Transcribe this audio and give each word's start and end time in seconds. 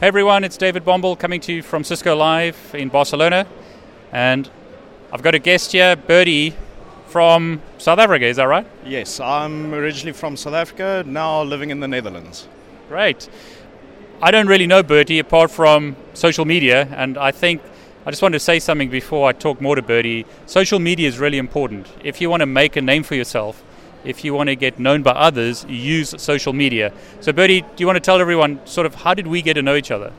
Hey 0.00 0.06
everyone, 0.06 0.44
it's 0.44 0.56
David 0.56 0.84
Bombal 0.84 1.18
coming 1.18 1.40
to 1.40 1.52
you 1.52 1.60
from 1.60 1.82
Cisco 1.82 2.14
Live 2.14 2.72
in 2.72 2.88
Barcelona. 2.88 3.48
And 4.12 4.48
I've 5.12 5.22
got 5.22 5.34
a 5.34 5.40
guest 5.40 5.72
here, 5.72 5.96
Bertie 5.96 6.54
from 7.08 7.60
South 7.78 7.98
Africa, 7.98 8.24
is 8.26 8.36
that 8.36 8.44
right? 8.44 8.64
Yes, 8.86 9.18
I'm 9.18 9.74
originally 9.74 10.12
from 10.12 10.36
South 10.36 10.54
Africa, 10.54 11.02
now 11.04 11.42
living 11.42 11.70
in 11.70 11.80
the 11.80 11.88
Netherlands. 11.88 12.46
Great. 12.88 13.28
I 14.22 14.30
don't 14.30 14.46
really 14.46 14.68
know 14.68 14.84
Bertie 14.84 15.18
apart 15.18 15.50
from 15.50 15.96
social 16.14 16.44
media, 16.44 16.86
and 16.92 17.18
I 17.18 17.32
think 17.32 17.60
I 18.06 18.10
just 18.10 18.22
wanted 18.22 18.38
to 18.38 18.44
say 18.44 18.60
something 18.60 18.90
before 18.90 19.28
I 19.28 19.32
talk 19.32 19.60
more 19.60 19.74
to 19.74 19.82
Bertie. 19.82 20.26
Social 20.46 20.78
media 20.78 21.08
is 21.08 21.18
really 21.18 21.38
important. 21.38 21.88
If 22.04 22.20
you 22.20 22.30
want 22.30 22.42
to 22.42 22.46
make 22.46 22.76
a 22.76 22.80
name 22.80 23.02
for 23.02 23.16
yourself, 23.16 23.64
if 24.04 24.24
you 24.24 24.34
want 24.34 24.48
to 24.48 24.56
get 24.56 24.78
known 24.78 25.02
by 25.02 25.12
others, 25.12 25.64
use 25.68 26.14
social 26.18 26.52
media. 26.52 26.92
So, 27.20 27.32
Bertie, 27.32 27.62
do 27.62 27.68
you 27.78 27.86
want 27.86 27.96
to 27.96 28.00
tell 28.00 28.20
everyone 28.20 28.60
sort 28.66 28.86
of 28.86 28.94
how 28.94 29.14
did 29.14 29.26
we 29.26 29.42
get 29.42 29.54
to 29.54 29.62
know 29.62 29.74
each 29.74 29.90
other? 29.90 30.12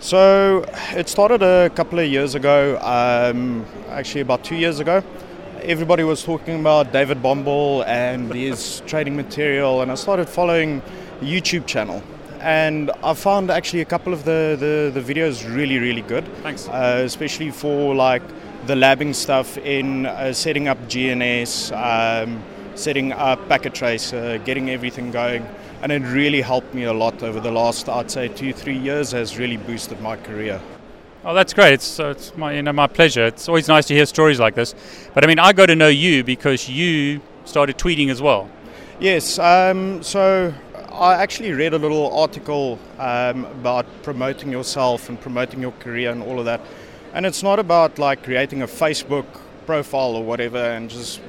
So, 0.00 0.64
it 0.92 1.08
started 1.08 1.42
a 1.42 1.70
couple 1.70 1.98
of 1.98 2.06
years 2.06 2.34
ago, 2.34 2.78
um, 2.80 3.66
actually, 3.90 4.20
about 4.20 4.44
two 4.44 4.56
years 4.56 4.78
ago. 4.80 5.02
Everybody 5.62 6.04
was 6.04 6.22
talking 6.22 6.60
about 6.60 6.92
David 6.92 7.20
Bombal 7.20 7.84
and 7.86 8.32
his 8.46 8.80
trading 8.86 9.16
material, 9.16 9.82
and 9.82 9.90
I 9.90 9.96
started 9.96 10.28
following 10.28 10.82
a 11.20 11.24
YouTube 11.24 11.66
channel. 11.66 12.02
And 12.40 12.92
I 13.02 13.14
found 13.14 13.50
actually 13.50 13.80
a 13.80 13.84
couple 13.84 14.12
of 14.12 14.24
the, 14.24 14.56
the, 14.58 15.00
the 15.00 15.14
videos 15.14 15.52
really, 15.52 15.78
really 15.78 16.02
good. 16.02 16.24
Thanks. 16.42 16.68
Uh, 16.68 17.02
especially 17.04 17.50
for 17.50 17.96
like 17.96 18.22
the 18.66 18.74
labbing 18.74 19.14
stuff 19.14 19.58
in 19.58 20.06
uh, 20.06 20.32
setting 20.32 20.68
up 20.68 20.78
GNS. 20.88 21.72
Um, 21.72 22.40
setting 22.78 23.12
up 23.12 23.48
packet 23.48 23.74
tracer, 23.74 24.38
getting 24.38 24.70
everything 24.70 25.10
going. 25.10 25.46
And 25.82 25.92
it 25.92 26.02
really 26.02 26.40
helped 26.40 26.74
me 26.74 26.84
a 26.84 26.92
lot 26.92 27.22
over 27.22 27.40
the 27.40 27.50
last, 27.50 27.88
I'd 27.88 28.10
say, 28.10 28.28
two, 28.28 28.52
three 28.52 28.76
years 28.76 29.12
has 29.12 29.38
really 29.38 29.56
boosted 29.56 30.00
my 30.00 30.16
career. 30.16 30.60
Oh, 31.24 31.34
that's 31.34 31.52
great. 31.52 31.74
It's, 31.74 32.00
uh, 32.00 32.08
it's 32.10 32.36
my, 32.36 32.52
you 32.52 32.62
know, 32.62 32.72
my 32.72 32.86
pleasure. 32.86 33.26
It's 33.26 33.48
always 33.48 33.68
nice 33.68 33.86
to 33.86 33.94
hear 33.94 34.06
stories 34.06 34.40
like 34.40 34.54
this. 34.54 34.74
But 35.14 35.24
I 35.24 35.26
mean, 35.26 35.38
I 35.38 35.52
got 35.52 35.66
to 35.66 35.76
know 35.76 35.88
you 35.88 36.24
because 36.24 36.68
you 36.68 37.20
started 37.44 37.76
tweeting 37.76 38.08
as 38.08 38.22
well. 38.22 38.48
Yes. 39.00 39.38
Um, 39.38 40.02
so 40.02 40.54
I 40.92 41.14
actually 41.14 41.52
read 41.52 41.74
a 41.74 41.78
little 41.78 42.16
article 42.16 42.78
um, 42.98 43.44
about 43.46 43.86
promoting 44.02 44.50
yourself 44.50 45.08
and 45.08 45.20
promoting 45.20 45.60
your 45.60 45.72
career 45.72 46.10
and 46.10 46.22
all 46.22 46.38
of 46.38 46.44
that. 46.44 46.60
And 47.14 47.26
it's 47.26 47.42
not 47.42 47.58
about 47.58 47.98
like 47.98 48.22
creating 48.22 48.62
a 48.62 48.66
Facebook 48.66 49.26
profile 49.66 50.16
or 50.16 50.24
whatever 50.24 50.58
and 50.58 50.88
just 50.88 51.20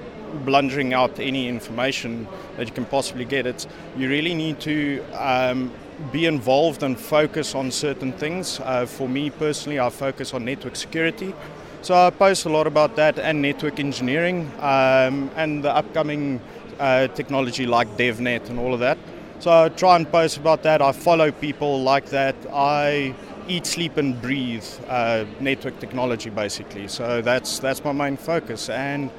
blundering 0.46 0.94
out 0.94 1.20
any 1.20 1.48
information 1.48 2.28
that 2.58 2.68
you 2.68 2.74
can 2.74 2.86
possibly 2.86 3.26
get. 3.26 3.46
It's 3.46 3.68
you 3.98 4.10
really 4.10 4.34
need 4.34 4.60
to 4.62 5.02
um, 5.14 5.72
be 6.12 6.26
involved 6.26 6.84
and 6.84 6.98
focus 6.98 7.56
on 7.56 7.72
certain 7.72 8.14
things. 8.14 8.60
Uh, 8.60 8.86
for 8.86 9.08
me 9.10 9.30
personally, 9.30 9.80
I 9.80 9.90
focus 9.90 10.34
on 10.34 10.46
network 10.46 10.76
security. 10.76 11.34
So 11.82 11.96
I 11.96 12.10
post 12.10 12.46
a 12.46 12.50
lot 12.50 12.68
about 12.68 12.96
that 12.98 13.18
and 13.18 13.42
network 13.42 13.80
engineering 13.80 14.52
um, 14.60 15.32
and 15.36 15.64
the 15.64 15.74
upcoming 15.74 16.42
uh, 16.80 17.08
technology 17.08 17.66
like 17.66 17.88
DevNet 17.98 18.50
and 18.50 18.60
all 18.60 18.74
of 18.74 18.80
that. 18.82 18.98
So 19.40 19.52
I 19.52 19.70
try 19.70 19.96
and 19.96 20.10
post 20.12 20.38
about 20.38 20.64
that. 20.64 20.82
I 20.82 20.92
follow 20.92 21.32
people 21.32 21.82
like 21.82 22.08
that. 22.08 22.36
I 22.52 23.16
eat, 23.48 23.66
sleep, 23.66 23.96
and 23.96 24.22
breathe 24.22 24.66
uh, 24.90 25.26
network 25.40 25.80
technology 25.80 26.30
basically. 26.30 26.90
So 26.90 27.22
that's 27.22 27.60
that's 27.60 27.84
my 27.84 27.94
main 27.94 28.18
focus 28.18 28.70
and 28.70 29.10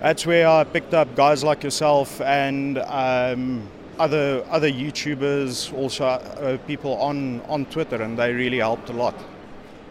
that's 0.00 0.26
where 0.26 0.48
I 0.48 0.64
picked 0.64 0.94
up 0.94 1.14
guys 1.14 1.44
like 1.44 1.62
yourself 1.62 2.20
and 2.22 2.78
um, 2.78 3.68
other 3.98 4.44
other 4.50 4.70
YouTubers, 4.70 5.72
also 5.74 6.06
uh, 6.06 6.56
people 6.66 6.94
on 6.94 7.40
on 7.42 7.66
Twitter, 7.66 8.02
and 8.02 8.18
they 8.18 8.32
really 8.32 8.58
helped 8.58 8.88
a 8.88 8.94
lot. 8.94 9.14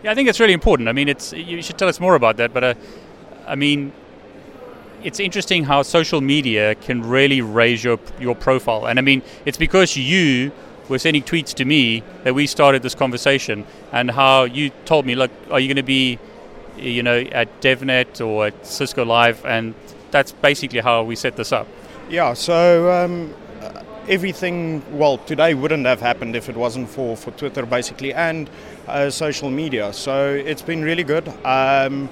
Yeah, 0.03 0.11
I 0.11 0.15
think 0.15 0.27
it's 0.29 0.39
really 0.39 0.53
important. 0.53 0.89
I 0.89 0.93
mean, 0.93 1.07
it's 1.07 1.31
you 1.33 1.61
should 1.61 1.77
tell 1.77 1.87
us 1.87 1.99
more 1.99 2.15
about 2.15 2.37
that. 2.37 2.53
But 2.53 2.63
uh, 2.63 2.73
I 3.47 3.55
mean, 3.55 3.93
it's 5.03 5.19
interesting 5.19 5.63
how 5.63 5.83
social 5.83 6.21
media 6.21 6.75
can 6.75 7.03
really 7.07 7.41
raise 7.41 7.83
your 7.83 7.99
your 8.19 8.35
profile. 8.35 8.87
And 8.87 8.97
I 8.97 9.03
mean, 9.03 9.21
it's 9.45 9.57
because 9.57 9.95
you 9.95 10.51
were 10.89 10.97
sending 10.97 11.21
tweets 11.21 11.53
to 11.53 11.65
me 11.65 12.01
that 12.23 12.33
we 12.33 12.47
started 12.47 12.81
this 12.81 12.95
conversation, 12.95 13.65
and 13.91 14.09
how 14.09 14.45
you 14.45 14.71
told 14.85 15.05
me, 15.05 15.13
look, 15.13 15.29
are 15.51 15.59
you 15.59 15.67
going 15.67 15.75
to 15.75 15.83
be, 15.83 16.17
you 16.77 17.03
know, 17.03 17.19
at 17.31 17.61
DevNet 17.61 18.25
or 18.25 18.47
at 18.47 18.65
Cisco 18.65 19.05
Live, 19.05 19.45
and 19.45 19.75
that's 20.11 20.31
basically 20.31 20.79
how 20.79 21.03
we 21.03 21.15
set 21.15 21.35
this 21.35 21.51
up. 21.51 21.67
Yeah, 22.09 22.33
so 22.33 22.91
um, 22.91 23.33
everything, 24.07 24.81
well, 24.97 25.19
today 25.19 25.53
wouldn't 25.53 25.85
have 25.85 26.01
happened 26.01 26.35
if 26.35 26.49
it 26.49 26.55
wasn't 26.55 26.89
for, 26.89 27.15
for 27.15 27.31
Twitter, 27.31 27.65
basically, 27.65 28.13
and 28.13 28.49
uh, 28.87 29.09
social 29.09 29.49
media. 29.49 29.93
So 29.93 30.33
it's 30.33 30.63
been 30.63 30.81
really 30.81 31.03
good. 31.03 31.27
Um, 31.45 32.09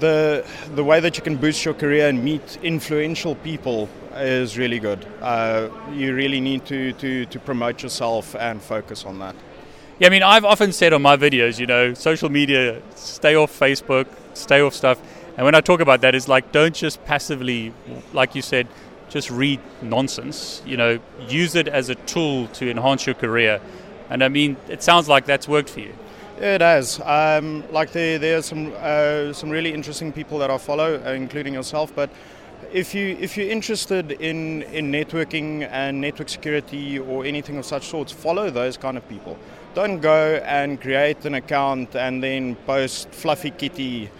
the, 0.00 0.46
the 0.74 0.84
way 0.84 1.00
that 1.00 1.16
you 1.16 1.22
can 1.22 1.36
boost 1.36 1.64
your 1.64 1.74
career 1.74 2.08
and 2.08 2.24
meet 2.24 2.58
influential 2.62 3.34
people 3.36 3.88
is 4.14 4.56
really 4.56 4.78
good. 4.78 5.04
Uh, 5.20 5.68
you 5.92 6.14
really 6.14 6.40
need 6.40 6.64
to, 6.66 6.92
to, 6.94 7.26
to 7.26 7.38
promote 7.38 7.82
yourself 7.82 8.34
and 8.36 8.62
focus 8.62 9.04
on 9.04 9.18
that. 9.18 9.36
Yeah, 9.98 10.06
I 10.06 10.10
mean, 10.10 10.22
I've 10.22 10.44
often 10.44 10.72
said 10.72 10.92
on 10.92 11.02
my 11.02 11.16
videos, 11.16 11.58
you 11.58 11.66
know, 11.66 11.92
social 11.92 12.28
media, 12.28 12.80
stay 12.94 13.34
off 13.34 13.56
Facebook, 13.58 14.06
stay 14.34 14.60
off 14.60 14.74
stuff 14.74 14.98
and 15.38 15.44
when 15.44 15.54
I 15.54 15.60
talk 15.60 15.78
about 15.78 16.00
that, 16.00 16.16
it's 16.16 16.26
like 16.26 16.50
don't 16.50 16.74
just 16.74 17.04
passively, 17.04 17.72
like 18.12 18.34
you 18.34 18.42
said, 18.42 18.66
just 19.08 19.30
read 19.30 19.60
nonsense. 19.80 20.60
You 20.66 20.76
know, 20.76 20.98
use 21.28 21.54
it 21.54 21.68
as 21.68 21.88
a 21.88 21.94
tool 21.94 22.48
to 22.48 22.68
enhance 22.68 23.06
your 23.06 23.14
career. 23.14 23.60
And 24.10 24.24
I 24.24 24.28
mean, 24.30 24.56
it 24.68 24.82
sounds 24.82 25.08
like 25.08 25.26
that's 25.26 25.46
worked 25.46 25.70
for 25.70 25.78
you. 25.78 25.94
It 26.38 26.60
has. 26.60 27.00
Um, 27.04 27.62
like 27.70 27.92
there, 27.92 28.18
there 28.18 28.38
are 28.38 28.42
some 28.42 28.72
uh, 28.78 29.32
some 29.32 29.48
really 29.48 29.72
interesting 29.72 30.12
people 30.12 30.40
that 30.40 30.50
I 30.50 30.58
follow, 30.58 31.00
uh, 31.06 31.10
including 31.10 31.54
yourself. 31.54 31.94
But 31.94 32.10
if 32.72 32.92
you 32.92 33.16
if 33.20 33.36
you're 33.36 33.48
interested 33.48 34.10
in 34.10 34.62
in 34.62 34.90
networking 34.90 35.68
and 35.70 36.00
network 36.00 36.30
security 36.30 36.98
or 36.98 37.24
anything 37.24 37.58
of 37.58 37.64
such 37.64 37.86
sorts, 37.86 38.10
follow 38.10 38.50
those 38.50 38.76
kind 38.76 38.96
of 38.96 39.08
people. 39.08 39.38
Don't 39.76 40.00
go 40.00 40.42
and 40.44 40.80
create 40.80 41.24
an 41.26 41.34
account 41.34 41.94
and 41.94 42.24
then 42.24 42.56
post 42.66 43.10
fluffy 43.12 43.52
kitty 43.52 44.10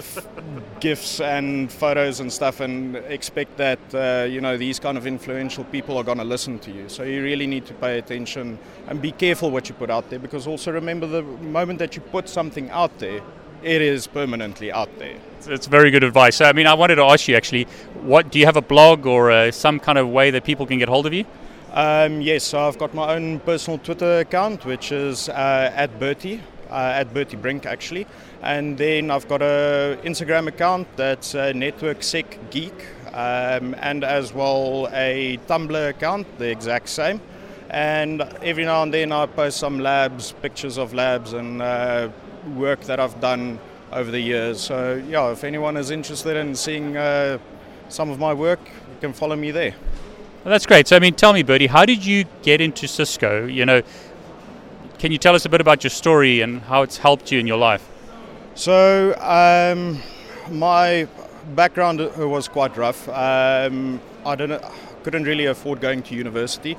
gifs 0.80 1.20
and 1.20 1.70
photos 1.72 2.20
and 2.20 2.32
stuff 2.32 2.60
and 2.60 2.96
expect 2.96 3.56
that 3.56 3.78
uh, 3.94 4.26
you 4.28 4.40
know 4.40 4.56
these 4.56 4.78
kind 4.78 4.96
of 4.98 5.06
influential 5.06 5.64
people 5.64 5.96
are 5.96 6.04
going 6.04 6.18
to 6.18 6.24
listen 6.24 6.58
to 6.60 6.70
you. 6.70 6.88
So 6.88 7.02
you 7.02 7.22
really 7.22 7.46
need 7.46 7.66
to 7.66 7.74
pay 7.74 7.98
attention 7.98 8.58
and 8.86 9.00
be 9.00 9.12
careful 9.12 9.50
what 9.50 9.68
you 9.68 9.74
put 9.74 9.90
out 9.90 10.08
there 10.10 10.18
because 10.18 10.46
also 10.46 10.72
remember 10.72 11.06
the 11.06 11.22
moment 11.22 11.78
that 11.78 11.96
you 11.96 12.02
put 12.02 12.28
something 12.28 12.70
out 12.70 12.98
there 12.98 13.20
it 13.62 13.82
is 13.82 14.06
permanently 14.06 14.70
out 14.70 14.88
there. 15.00 15.16
It's 15.46 15.66
very 15.66 15.90
good 15.90 16.04
advice. 16.04 16.36
So, 16.36 16.44
i 16.44 16.52
mean 16.52 16.66
i 16.66 16.74
wanted 16.74 16.96
to 16.96 17.04
ask 17.04 17.28
you 17.28 17.36
actually 17.36 17.64
what 18.02 18.30
do 18.30 18.38
you 18.38 18.46
have 18.46 18.56
a 18.56 18.62
blog 18.62 19.06
or 19.06 19.30
uh, 19.30 19.50
some 19.50 19.80
kind 19.80 19.98
of 19.98 20.08
way 20.08 20.30
that 20.30 20.44
people 20.44 20.66
can 20.66 20.78
get 20.78 20.88
hold 20.88 21.06
of 21.06 21.12
you? 21.12 21.24
Um, 21.72 22.22
yes 22.22 22.44
so 22.44 22.66
i've 22.66 22.78
got 22.78 22.94
my 22.94 23.14
own 23.14 23.40
personal 23.40 23.78
twitter 23.78 24.20
account 24.20 24.64
which 24.64 24.90
is 24.90 25.28
uh, 25.28 25.70
at 25.74 26.00
bertie 26.00 26.40
at 26.70 27.12
bertie 27.14 27.36
brink 27.36 27.66
actually 27.66 28.06
and 28.42 28.78
then 28.78 29.10
I've 29.10 29.28
got 29.28 29.42
an 29.42 29.98
Instagram 29.98 30.46
account 30.46 30.86
that's 30.96 31.34
uh, 31.34 31.52
Network 31.52 32.02
Sec 32.02 32.38
Geek, 32.50 32.86
um, 33.12 33.74
and 33.80 34.04
as 34.04 34.32
well 34.32 34.88
a 34.92 35.38
Tumblr 35.48 35.88
account, 35.88 36.26
the 36.38 36.48
exact 36.48 36.88
same. 36.88 37.20
And 37.70 38.22
every 38.42 38.64
now 38.64 38.82
and 38.82 38.94
then 38.94 39.12
I 39.12 39.26
post 39.26 39.58
some 39.58 39.80
labs, 39.80 40.32
pictures 40.32 40.78
of 40.78 40.94
labs, 40.94 41.32
and 41.32 41.60
uh, 41.60 42.08
work 42.54 42.80
that 42.82 43.00
I've 43.00 43.20
done 43.20 43.58
over 43.92 44.10
the 44.10 44.20
years. 44.20 44.60
So 44.60 45.02
yeah, 45.08 45.30
if 45.32 45.44
anyone 45.44 45.76
is 45.76 45.90
interested 45.90 46.36
in 46.36 46.54
seeing 46.54 46.96
uh, 46.96 47.38
some 47.88 48.10
of 48.10 48.18
my 48.18 48.32
work, 48.32 48.60
you 48.64 49.00
can 49.00 49.12
follow 49.12 49.36
me 49.36 49.50
there. 49.50 49.74
Well, 50.44 50.52
that's 50.52 50.66
great. 50.66 50.86
So 50.86 50.96
I 50.96 51.00
mean, 51.00 51.14
tell 51.14 51.32
me, 51.32 51.42
Bertie, 51.42 51.66
how 51.66 51.84
did 51.84 52.06
you 52.06 52.24
get 52.42 52.60
into 52.60 52.86
Cisco? 52.86 53.46
You 53.46 53.66
know, 53.66 53.82
can 54.98 55.12
you 55.12 55.18
tell 55.18 55.34
us 55.34 55.44
a 55.44 55.48
bit 55.48 55.60
about 55.60 55.84
your 55.84 55.90
story 55.90 56.40
and 56.40 56.60
how 56.62 56.82
it's 56.82 56.98
helped 56.98 57.30
you 57.32 57.38
in 57.38 57.46
your 57.46 57.58
life? 57.58 57.88
So 58.54 59.14
um, 59.20 60.02
my 60.50 61.06
background 61.54 62.00
was 62.16 62.48
quite 62.48 62.76
rough. 62.76 63.08
Um, 63.08 64.00
I 64.26 64.34
didn't, 64.34 64.62
couldn't 65.04 65.24
really 65.24 65.46
afford 65.46 65.80
going 65.80 66.02
to 66.02 66.14
university, 66.14 66.76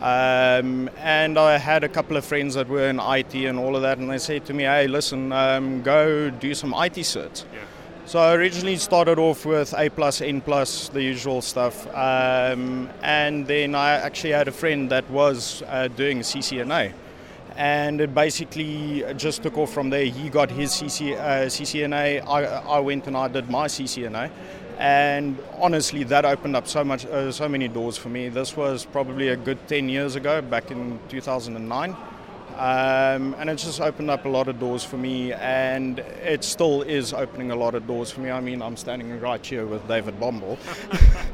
Um, 0.00 0.88
and 0.98 1.36
I 1.36 1.58
had 1.58 1.82
a 1.82 1.88
couple 1.88 2.16
of 2.16 2.24
friends 2.24 2.54
that 2.54 2.68
were 2.68 2.88
in 2.88 3.00
IT 3.00 3.34
and 3.34 3.58
all 3.58 3.74
of 3.74 3.82
that, 3.82 3.98
and 3.98 4.08
they 4.08 4.18
said 4.18 4.44
to 4.46 4.54
me, 4.54 4.62
"Hey, 4.64 4.86
listen, 4.86 5.32
um, 5.32 5.82
go 5.82 6.30
do 6.30 6.54
some 6.54 6.72
IT 6.72 7.02
certs." 7.02 7.44
Yeah. 7.52 7.60
So 8.06 8.20
I 8.20 8.34
originally 8.34 8.76
started 8.76 9.18
off 9.18 9.44
with 9.44 9.74
A 9.76 9.90
plus, 9.90 10.20
N 10.22 10.40
plus, 10.40 10.88
the 10.88 11.02
usual 11.02 11.42
stuff, 11.42 11.86
um, 11.94 12.88
and 13.02 13.46
then 13.46 13.74
I 13.74 13.90
actually 14.06 14.34
had 14.34 14.46
a 14.48 14.52
friend 14.52 14.88
that 14.90 15.04
was 15.10 15.62
uh, 15.66 15.88
doing 15.88 16.22
CCNA, 16.22 16.92
and 17.58 18.00
it 18.00 18.14
basically 18.14 19.04
just 19.16 19.42
took 19.42 19.58
off 19.58 19.72
from 19.72 19.90
there. 19.90 20.04
He 20.04 20.30
got 20.30 20.48
his 20.48 20.70
CC, 20.70 21.18
uh, 21.18 21.46
CCNA, 21.46 22.24
I, 22.24 22.44
I 22.44 22.78
went 22.78 23.08
and 23.08 23.16
I 23.16 23.26
did 23.26 23.50
my 23.50 23.66
CCNA, 23.66 24.30
and 24.78 25.36
honestly, 25.56 26.04
that 26.04 26.24
opened 26.24 26.54
up 26.54 26.68
so 26.68 26.84
much, 26.84 27.04
uh, 27.06 27.32
so 27.32 27.48
many 27.48 27.66
doors 27.66 27.96
for 27.96 28.10
me. 28.10 28.28
This 28.28 28.56
was 28.56 28.84
probably 28.84 29.28
a 29.28 29.36
good 29.36 29.58
10 29.66 29.88
years 29.88 30.14
ago, 30.14 30.40
back 30.40 30.70
in 30.70 31.00
2009. 31.08 31.96
Um, 32.56 33.34
and 33.38 33.50
it 33.50 33.56
just 33.56 33.80
opened 33.80 34.10
up 34.10 34.24
a 34.24 34.28
lot 34.28 34.48
of 34.48 34.58
doors 34.58 34.84
for 34.84 34.96
me, 34.96 35.32
and 35.32 35.98
it 35.98 36.42
still 36.44 36.82
is 36.82 37.12
opening 37.12 37.50
a 37.50 37.56
lot 37.56 37.74
of 37.74 37.86
doors 37.86 38.10
for 38.10 38.20
me. 38.20 38.30
I 38.30 38.40
mean, 38.40 38.62
I'm 38.62 38.76
standing 38.76 39.20
right 39.20 39.44
here 39.44 39.66
with 39.66 39.86
David 39.88 40.18
Bombal. 40.20 40.58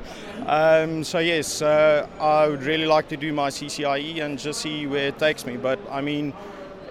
um, 0.47 1.05
so, 1.05 1.19
yes, 1.19 1.63
uh, 1.63 2.07
I 2.21 2.49
would 2.49 2.63
really 2.63 2.87
like 2.87 3.09
to 3.09 3.17
do 3.17 3.33
my 3.33 3.51
CCIE 3.51 4.23
and 4.23 4.39
just 4.39 4.61
see 4.61 4.87
where 4.87 5.09
it 5.09 5.19
takes 5.19 5.47
me. 5.47 5.57
But 5.57 5.79
I 5.91 6.01
mean, 6.01 6.33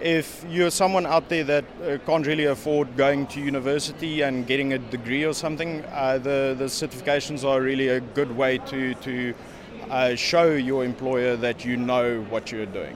if 0.01 0.45
you're 0.50 0.71
someone 0.71 1.05
out 1.05 1.29
there 1.29 1.44
that 1.44 1.65
uh, 1.81 1.97
can't 2.05 2.25
really 2.27 2.45
afford 2.45 2.97
going 2.97 3.27
to 3.27 3.39
university 3.39 4.21
and 4.21 4.45
getting 4.45 4.73
a 4.73 4.77
degree 4.79 5.23
or 5.23 5.33
something, 5.33 5.83
uh, 5.91 6.17
the, 6.17 6.55
the 6.57 6.65
certifications 6.65 7.47
are 7.47 7.61
really 7.61 7.88
a 7.88 8.00
good 8.00 8.35
way 8.35 8.57
to, 8.57 8.94
to 8.95 9.33
uh, 9.89 10.15
show 10.15 10.51
your 10.51 10.83
employer 10.83 11.35
that 11.38 11.63
you 11.63 11.77
know 11.77 12.21
what 12.29 12.51
you're 12.51 12.65
doing. 12.65 12.95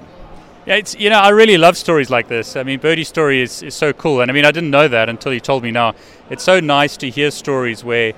Yeah, 0.65 0.75
it's 0.75 0.95
you 0.95 1.09
know 1.09 1.19
I 1.19 1.29
really 1.29 1.57
love 1.57 1.77
stories 1.77 2.09
like 2.09 2.27
this. 2.27 2.57
I 2.57 2.63
mean, 2.63 2.79
Bertie's 2.81 3.07
story 3.07 3.41
is, 3.41 3.63
is 3.63 3.73
so 3.73 3.93
cool, 3.93 4.19
and 4.19 4.29
I 4.29 4.33
mean 4.33 4.43
I 4.43 4.51
didn't 4.51 4.71
know 4.71 4.89
that 4.89 5.07
until 5.07 5.33
you 5.33 5.39
told 5.39 5.63
me 5.63 5.71
now. 5.71 5.95
It's 6.29 6.43
so 6.43 6.59
nice 6.59 6.97
to 6.97 7.09
hear 7.09 7.31
stories 7.31 7.85
where 7.85 8.11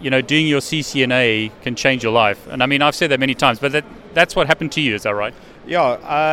you 0.00 0.10
know 0.10 0.20
doing 0.20 0.46
your 0.46 0.60
CCNA 0.60 1.50
can 1.62 1.74
change 1.74 2.02
your 2.02 2.12
life, 2.12 2.46
and 2.48 2.62
I 2.62 2.66
mean 2.66 2.82
I've 2.82 2.94
said 2.94 3.10
that 3.10 3.20
many 3.20 3.34
times, 3.34 3.58
but 3.58 3.72
that 3.72 3.84
that's 4.14 4.34
what 4.36 4.46
happened 4.46 4.72
to 4.72 4.80
you, 4.80 4.94
is 4.94 5.02
that 5.02 5.14
right? 5.14 5.34
Yeah, 5.66 5.82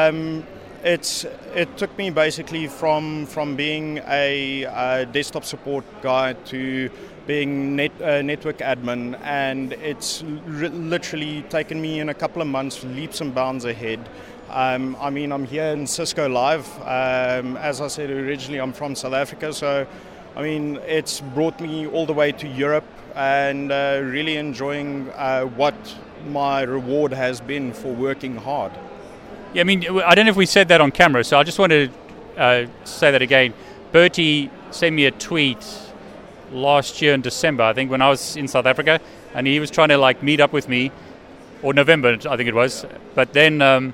um, 0.09 0.45
it's 0.83 1.25
it 1.55 1.77
took 1.77 1.97
me 1.97 2.09
basically 2.09 2.67
from 2.67 3.25
from 3.25 3.55
being 3.55 3.99
a, 4.07 4.63
a 4.63 5.05
desktop 5.05 5.45
support 5.45 5.85
guy 6.01 6.33
to 6.33 6.89
being 7.25 7.75
net, 7.75 7.97
network 7.99 8.57
admin, 8.57 9.19
and 9.23 9.73
it's 9.73 10.23
literally 10.23 11.41
taken 11.43 11.81
me 11.81 11.99
in 11.99 12.09
a 12.09 12.13
couple 12.13 12.41
of 12.41 12.47
months 12.47 12.83
leaps 12.83 13.21
and 13.21 13.33
bounds 13.33 13.65
ahead. 13.65 14.09
Um, 14.49 14.95
I 14.99 15.09
mean, 15.09 15.31
I'm 15.31 15.45
here 15.45 15.67
in 15.67 15.87
Cisco 15.87 16.27
Live. 16.29 16.67
Um, 16.81 17.57
as 17.57 17.81
I 17.81 17.87
said 17.87 18.11
originally, 18.11 18.59
I'm 18.59 18.73
from 18.73 18.93
South 18.93 19.13
Africa, 19.13 19.53
so 19.53 19.87
I 20.35 20.41
mean, 20.41 20.77
it's 20.87 21.21
brought 21.21 21.59
me 21.59 21.85
all 21.85 22.05
the 22.05 22.13
way 22.13 22.31
to 22.31 22.47
Europe 22.47 22.85
and 23.15 23.71
uh, 23.71 24.01
really 24.03 24.37
enjoying 24.37 25.09
uh, 25.11 25.43
what 25.45 25.75
my 26.27 26.63
reward 26.63 27.13
has 27.13 27.39
been 27.39 27.73
for 27.73 27.93
working 27.93 28.35
hard. 28.35 28.71
Yeah, 29.53 29.61
I 29.61 29.63
mean, 29.65 29.85
I 30.01 30.15
don't 30.15 30.25
know 30.25 30.31
if 30.31 30.35
we 30.35 30.47
said 30.47 30.69
that 30.69 30.81
on 30.81 30.91
camera, 30.91 31.23
so 31.23 31.37
I 31.37 31.43
just 31.43 31.59
want 31.59 31.71
to 31.71 31.89
uh, 32.37 32.65
say 32.83 33.11
that 33.11 33.21
again. 33.21 33.53
Bertie 33.91 34.49
sent 34.71 34.95
me 34.95 35.05
a 35.05 35.11
tweet 35.11 35.63
last 36.51 37.01
year 37.01 37.13
in 37.13 37.21
December, 37.21 37.63
I 37.63 37.73
think, 37.73 37.91
when 37.91 38.01
I 38.01 38.09
was 38.09 38.35
in 38.35 38.47
South 38.47 38.65
Africa, 38.65 38.99
and 39.35 39.45
he 39.45 39.59
was 39.59 39.69
trying 39.69 39.89
to 39.89 39.97
like 39.97 40.23
meet 40.23 40.39
up 40.39 40.51
with 40.51 40.67
me, 40.67 40.91
or 41.61 41.75
November, 41.75 42.17
I 42.27 42.37
think 42.37 42.49
it 42.49 42.55
was. 42.55 42.85
But 43.13 43.33
then 43.33 43.61
um, 43.61 43.93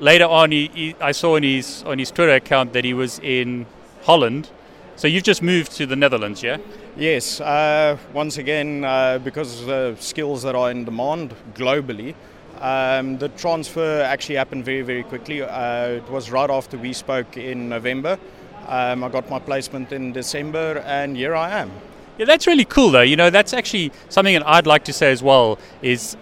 later 0.00 0.24
on, 0.24 0.50
he, 0.50 0.70
he, 0.74 0.96
I 1.00 1.12
saw 1.12 1.36
on 1.36 1.44
his 1.44 1.84
on 1.84 2.00
his 2.00 2.10
Twitter 2.10 2.32
account 2.34 2.72
that 2.72 2.84
he 2.84 2.92
was 2.92 3.20
in 3.20 3.66
Holland. 4.02 4.50
So 4.96 5.08
you've 5.08 5.24
just 5.24 5.42
moved 5.42 5.72
to 5.72 5.86
the 5.86 5.96
Netherlands, 5.96 6.42
yeah? 6.42 6.56
Yes. 6.96 7.40
Uh, 7.40 7.98
once 8.12 8.38
again, 8.38 8.84
uh, 8.84 9.18
because 9.18 9.60
of 9.60 9.66
the 9.66 9.96
skills 10.00 10.42
that 10.42 10.54
are 10.54 10.70
in 10.70 10.84
demand 10.84 11.34
globally, 11.54 12.14
um, 12.60 13.18
the 13.18 13.28
transfer 13.28 14.00
actually 14.00 14.36
happened 14.36 14.64
very, 14.64 14.82
very 14.82 15.02
quickly. 15.02 15.42
Uh, 15.42 15.88
it 15.88 16.10
was 16.10 16.30
right 16.30 16.48
after 16.48 16.78
we 16.78 16.92
spoke 16.92 17.36
in 17.36 17.68
November. 17.68 18.18
Um, 18.66 19.04
I 19.04 19.08
got 19.08 19.28
my 19.28 19.38
placement 19.38 19.92
in 19.92 20.12
December, 20.12 20.82
and 20.86 21.16
here 21.16 21.36
I 21.36 21.50
am. 21.50 21.70
Yeah, 22.18 22.24
that's 22.24 22.46
really 22.46 22.64
cool, 22.64 22.90
though. 22.90 23.02
You 23.02 23.16
know, 23.16 23.28
that's 23.28 23.52
actually 23.52 23.92
something 24.08 24.34
that 24.34 24.48
I'd 24.48 24.66
like 24.66 24.84
to 24.84 24.92
say 24.92 25.12
as 25.12 25.22
well. 25.22 25.58
Is 25.82 26.16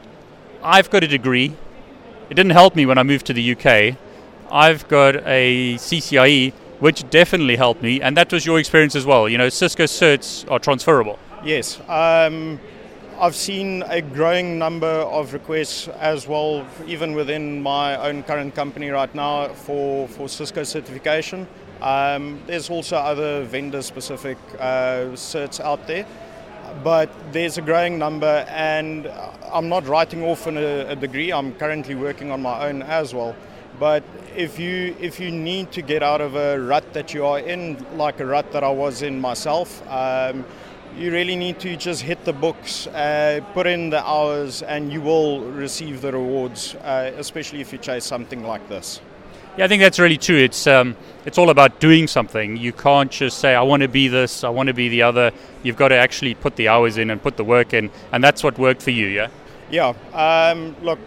I've 0.63 0.91
got 0.91 1.05
a 1.05 1.09
degree 1.09 1.55
it 2.31 2.35
didn't 2.35 2.53
help 2.53 2.75
me 2.75 2.87
when 2.87 2.97
I 2.97 3.03
moved 3.03 3.27
to 3.27 3.35
the 3.35 3.53
UK. 3.53 3.97
I've 4.51 4.89
got 4.89 5.17
a 5.27 5.75
CCIE, 5.75 6.53
which 6.85 7.09
definitely 7.09 7.57
helped 7.57 7.81
me, 7.81 8.03
and 8.03 8.15
that 8.15 8.31
was 8.31 8.45
your 8.45 8.59
experience 8.59 8.95
as 8.95 9.07
well. 9.07 9.27
You 9.27 9.39
know, 9.39 9.49
Cisco 9.49 9.85
certs 9.85 10.45
are 10.51 10.59
transferable. 10.59 11.19
Yes. 11.43 11.81
Um, 11.89 12.61
I've 13.19 13.35
seen 13.35 13.83
a 13.87 14.03
growing 14.03 14.59
number 14.59 14.87
of 14.87 15.33
requests 15.33 15.89
as 15.89 16.29
well, 16.29 16.67
even 16.87 17.15
within 17.15 17.63
my 17.63 17.97
own 17.97 18.23
current 18.23 18.55
company 18.55 18.91
right 18.91 19.15
now 19.15 19.49
for, 19.49 20.07
for 20.09 20.29
Cisco 20.29 20.63
certification. 20.63 21.49
Um, 21.81 22.43
there's 22.47 22.69
also 22.69 22.97
other 22.99 23.45
vendor 23.45 23.81
specific 23.81 24.37
uh, 24.59 25.17
certs 25.17 25.61
out 25.61 25.87
there 25.87 26.07
but 26.83 27.09
there's 27.33 27.57
a 27.57 27.63
growing 27.63 27.99
number, 27.99 28.45
and 28.49 29.07
I'm 29.53 29.69
not 29.69 29.87
writing 29.87 30.25
off 30.25 30.47
a, 30.49 30.91
a, 30.91 30.97
degree. 30.97 31.33
I'm 31.33 31.55
currently 31.55 31.95
working 31.95 32.33
on 32.33 32.43
my 32.43 32.69
own 32.69 32.83
as 32.83 33.15
well. 33.15 33.37
But 33.79 34.05
if 34.37 34.59
you 34.59 34.97
if 35.01 35.19
you 35.19 35.31
need 35.31 35.73
to 35.73 35.83
get 35.83 36.03
out 36.03 36.21
of 36.21 36.37
a 36.37 36.59
rut 36.61 36.93
that 36.93 37.15
you 37.15 37.27
are 37.27 37.39
in, 37.39 37.85
like 37.97 38.21
a 38.21 38.27
rut 38.27 38.53
that 38.53 38.63
I 38.63 38.71
was 38.71 39.03
in 39.03 39.21
myself, 39.21 39.83
um, 39.89 40.45
you 40.97 41.11
really 41.11 41.37
need 41.37 41.59
to 41.61 41.77
just 41.77 42.03
hit 42.03 42.25
the 42.25 42.33
books, 42.33 42.87
uh, 42.89 43.41
put 43.53 43.67
in 43.67 43.91
the 43.91 44.05
hours, 44.07 44.63
and 44.63 44.93
you 44.93 45.01
will 45.01 45.41
receive 45.41 46.03
the 46.03 46.13
rewards. 46.13 46.75
Uh, 46.77 47.13
especially 47.17 47.61
if 47.61 47.73
you 47.73 47.79
chase 47.79 48.05
something 48.05 48.45
like 48.45 48.69
this. 48.69 49.01
Yeah, 49.57 49.67
I 49.67 49.69
think 49.69 49.83
that's 49.83 50.01
really 50.01 50.19
true. 50.19 50.37
It's 50.37 50.67
um, 50.67 50.97
it's 51.25 51.39
all 51.39 51.51
about 51.51 51.79
doing 51.79 52.09
something. 52.09 52.57
You 52.57 52.73
can't 52.73 53.11
just 53.11 53.39
say 53.39 53.55
I 53.55 53.63
want 53.63 53.83
to 53.83 53.89
be 53.89 54.09
this, 54.09 54.43
I 54.43 54.49
want 54.49 54.67
to 54.67 54.75
be 54.75 54.89
the 54.89 55.03
other. 55.03 55.31
You've 55.63 55.77
got 55.77 55.89
to 55.89 55.97
actually 55.97 56.35
put 56.35 56.57
the 56.57 56.69
hours 56.69 56.99
in 56.99 57.11
and 57.11 57.23
put 57.23 57.37
the 57.37 57.45
work 57.45 57.73
in, 57.73 57.91
and 58.11 58.23
that's 58.23 58.43
what 58.43 58.59
worked 58.59 58.83
for 58.83 58.91
you. 58.91 59.07
Yeah. 59.07 59.29
Yeah. 59.71 59.95
Um, 60.13 60.75
look, 60.83 60.99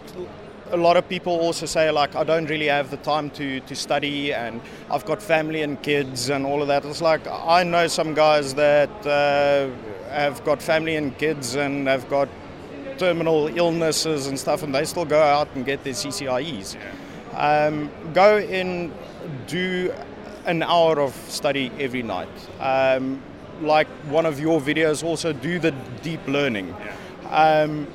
a 0.70 0.76
lot 0.76 0.96
of 0.96 1.08
people 1.08 1.32
also 1.32 1.66
say 1.66 1.90
like 1.90 2.14
I 2.14 2.24
don't 2.24 2.46
really 2.46 2.66
have 2.66 2.90
the 2.90 2.96
time 2.98 3.30
to, 3.30 3.60
to 3.60 3.74
study 3.74 4.32
and 4.32 4.60
I've 4.90 5.04
got 5.04 5.22
family 5.22 5.62
and 5.62 5.82
kids 5.82 6.28
and 6.28 6.44
all 6.46 6.62
of 6.62 6.68
that. 6.68 6.84
It's 6.84 7.00
like 7.02 7.26
I 7.26 7.62
know 7.64 7.86
some 7.86 8.14
guys 8.14 8.54
that 8.54 8.90
uh, 9.06 9.70
have 10.10 10.44
got 10.44 10.62
family 10.62 10.96
and 10.96 11.16
kids 11.18 11.54
and 11.54 11.86
have 11.86 12.08
got 12.08 12.28
terminal 12.98 13.48
illnesses 13.56 14.26
and 14.26 14.38
stuff, 14.38 14.62
and 14.62 14.74
they 14.74 14.84
still 14.84 15.04
go 15.04 15.22
out 15.22 15.48
and 15.54 15.64
get 15.64 15.84
their 15.84 15.92
CCIEs. 15.92 16.76
Yeah. 16.76 17.66
Um, 17.66 17.90
go 18.12 18.38
in, 18.38 18.92
do 19.46 19.94
an 20.46 20.62
hour 20.62 21.00
of 21.00 21.14
study 21.28 21.70
every 21.78 22.02
night. 22.02 22.28
Um, 22.60 23.22
like 23.60 23.88
one 24.10 24.26
of 24.26 24.40
your 24.40 24.60
videos, 24.60 25.02
also 25.04 25.32
do 25.32 25.58
the 25.58 25.72
deep 26.02 26.26
learning. 26.26 26.74
Um, 27.30 27.86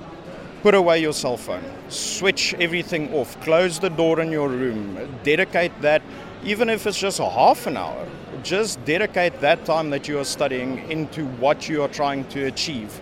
put 0.62 0.76
away 0.76 1.00
your 1.00 1.14
cell 1.14 1.38
phone, 1.38 1.64
switch 1.94 2.54
everything 2.56 3.14
off, 3.14 3.40
close 3.42 3.80
the 3.80 3.90
door 3.90 4.20
in 4.20 4.32
your 4.32 4.50
room, 4.50 4.98
dedicate 5.24 5.72
that, 5.82 6.02
even 6.44 6.70
if 6.70 6.86
it's 6.88 7.00
just 7.00 7.20
a 7.20 7.30
half 7.30 7.68
an 7.68 7.78
hour, 7.78 8.08
just 8.44 8.84
dedicate 8.86 9.40
that 9.42 9.66
time 9.66 9.90
that 9.92 10.08
you 10.08 10.20
are 10.20 10.26
studying 10.26 10.80
into 10.92 11.26
what 11.38 11.70
you 11.70 11.82
are 11.82 11.88
trying 11.88 12.26
to 12.30 12.46
achieve. 12.46 13.00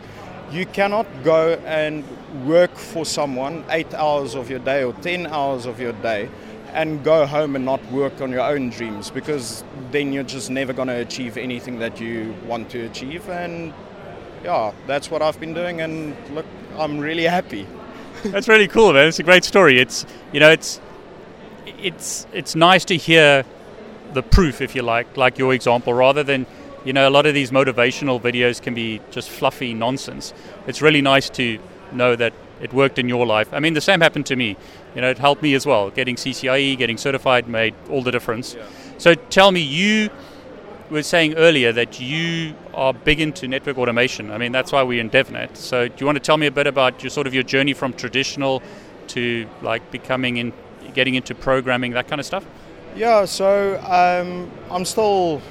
You 0.51 0.65
cannot 0.65 1.07
go 1.23 1.53
and 1.65 2.03
work 2.45 2.75
for 2.75 3.05
someone 3.05 3.63
eight 3.69 3.93
hours 3.93 4.35
of 4.35 4.49
your 4.49 4.59
day 4.59 4.83
or 4.83 4.93
10 4.93 5.27
hours 5.27 5.65
of 5.65 5.79
your 5.79 5.93
day 5.93 6.29
and 6.73 7.03
go 7.03 7.25
home 7.25 7.55
and 7.55 7.65
not 7.65 7.83
work 7.91 8.21
on 8.21 8.31
your 8.31 8.41
own 8.41 8.69
dreams 8.69 9.09
because 9.09 9.63
then 9.91 10.13
you're 10.13 10.23
just 10.23 10.49
never 10.49 10.73
going 10.73 10.87
to 10.87 10.99
achieve 11.01 11.37
anything 11.37 11.79
that 11.79 11.99
you 11.99 12.33
want 12.45 12.69
to 12.71 12.85
achieve. 12.85 13.29
And 13.29 13.73
yeah, 14.43 14.73
that's 14.87 15.11
what 15.11 15.21
I've 15.21 15.39
been 15.39 15.53
doing. 15.53 15.81
And 15.81 16.15
look, 16.33 16.45
I'm 16.77 16.99
really 16.99 17.23
happy. 17.23 17.67
That's 18.25 18.47
really 18.47 18.67
cool, 18.67 18.93
man. 18.93 19.07
It's 19.07 19.19
a 19.19 19.23
great 19.23 19.43
story. 19.43 19.79
It's, 19.79 20.05
you 20.31 20.39
know, 20.39 20.49
it's, 20.49 20.79
it's, 21.81 22.27
it's 22.33 22.55
nice 22.55 22.85
to 22.85 22.97
hear 22.97 23.45
the 24.13 24.23
proof, 24.23 24.61
if 24.61 24.75
you 24.75 24.81
like, 24.81 25.17
like 25.17 25.37
your 25.37 25.53
example, 25.53 25.93
rather 25.93 26.23
than 26.23 26.45
you 26.83 26.93
know, 26.93 27.07
a 27.07 27.11
lot 27.11 27.25
of 27.25 27.33
these 27.33 27.51
motivational 27.51 28.19
videos 28.19 28.61
can 28.61 28.73
be 28.73 29.01
just 29.11 29.29
fluffy 29.29 29.73
nonsense. 29.73 30.33
It's 30.67 30.81
really 30.81 31.01
nice 31.01 31.29
to 31.31 31.59
know 31.91 32.15
that 32.15 32.33
it 32.61 32.73
worked 32.73 32.97
in 32.99 33.07
your 33.07 33.25
life. 33.25 33.53
I 33.53 33.59
mean, 33.59 33.73
the 33.73 33.81
same 33.81 34.01
happened 34.01 34.25
to 34.27 34.35
me. 34.35 34.57
You 34.95 35.01
know, 35.01 35.09
it 35.09 35.17
helped 35.17 35.41
me 35.41 35.53
as 35.53 35.65
well. 35.65 35.89
Getting 35.89 36.15
CCIE, 36.15 36.77
getting 36.77 36.97
certified 36.97 37.47
made 37.47 37.75
all 37.89 38.01
the 38.01 38.11
difference. 38.11 38.55
Yeah. 38.55 38.65
So 38.97 39.15
tell 39.15 39.51
me, 39.51 39.61
you 39.61 40.09
were 40.89 41.03
saying 41.03 41.35
earlier 41.35 41.71
that 41.71 41.99
you 41.99 42.55
are 42.73 42.93
big 42.93 43.19
into 43.19 43.47
network 43.47 43.77
automation. 43.77 44.31
I 44.31 44.37
mean, 44.37 44.51
that's 44.51 44.71
why 44.71 44.83
we're 44.83 45.01
in 45.01 45.09
DevNet. 45.09 45.55
So 45.57 45.87
do 45.87 45.93
you 45.97 46.05
want 46.05 46.17
to 46.17 46.23
tell 46.23 46.37
me 46.37 46.47
a 46.47 46.51
bit 46.51 46.67
about 46.67 47.03
your 47.03 47.09
sort 47.09 47.27
of 47.27 47.33
your 47.33 47.43
journey 47.43 47.73
from 47.73 47.93
traditional 47.93 48.61
to 49.07 49.47
like 49.61 49.91
becoming 49.91 50.37
in 50.37 50.53
getting 50.93 51.15
into 51.15 51.35
programming, 51.35 51.91
that 51.91 52.07
kind 52.07 52.19
of 52.19 52.25
stuff? 52.25 52.45
Yeah, 52.95 53.25
so 53.25 53.79
um, 53.85 54.51
I'm 54.69 54.85
still 54.85 55.41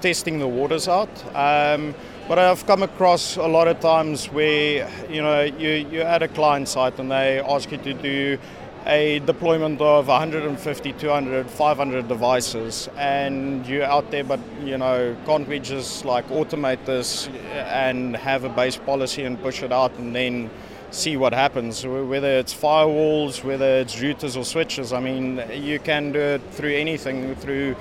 testing 0.00 0.38
the 0.38 0.48
waters 0.48 0.88
out. 0.88 1.10
Um, 1.34 1.94
but 2.28 2.38
I've 2.40 2.66
come 2.66 2.82
across 2.82 3.36
a 3.36 3.46
lot 3.46 3.68
of 3.68 3.78
times 3.78 4.26
where 4.26 4.90
you 5.08 5.22
know 5.22 5.42
you, 5.42 5.70
you're 5.90 6.04
at 6.04 6.22
a 6.22 6.28
client 6.28 6.68
site 6.68 6.98
and 6.98 7.10
they 7.10 7.38
ask 7.40 7.70
you 7.70 7.78
to 7.78 7.94
do 7.94 8.38
a 8.86 9.18
deployment 9.20 9.80
of 9.80 10.06
150, 10.06 10.92
200, 10.92 11.50
500 11.50 12.08
devices, 12.08 12.88
and 12.96 13.66
you're 13.66 13.84
out 13.84 14.10
there, 14.10 14.22
but 14.22 14.38
you 14.64 14.78
know, 14.78 15.16
can't 15.26 15.48
we 15.48 15.58
just 15.58 16.04
like 16.04 16.26
automate 16.28 16.84
this 16.84 17.28
and 17.52 18.16
have 18.16 18.44
a 18.44 18.48
base 18.48 18.76
policy 18.76 19.24
and 19.24 19.40
push 19.42 19.62
it 19.62 19.72
out 19.72 19.92
and 19.98 20.14
then 20.14 20.48
see 20.92 21.16
what 21.16 21.34
happens? 21.34 21.84
Whether 21.84 22.38
it's 22.38 22.54
firewalls, 22.54 23.42
whether 23.42 23.78
it's 23.78 23.96
routers 23.96 24.36
or 24.36 24.44
switches, 24.44 24.92
I 24.92 25.00
mean, 25.00 25.42
you 25.52 25.80
can 25.80 26.12
do 26.12 26.20
it 26.20 26.42
through 26.52 26.74
anything, 26.74 27.34
through 27.36 27.74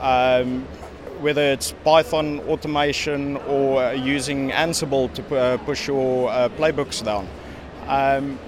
um, 0.00 0.66
whether 1.20 1.42
it's 1.42 1.72
Python 1.84 2.40
automation 2.48 3.36
or 3.48 3.92
using 3.94 4.50
Ansible 4.50 5.12
to 5.14 5.36
uh, 5.36 5.56
push 5.58 5.86
your 5.86 6.30
uh, 6.30 6.48
playbooks 6.50 7.04
down. 7.04 7.28
Um, 7.86 8.38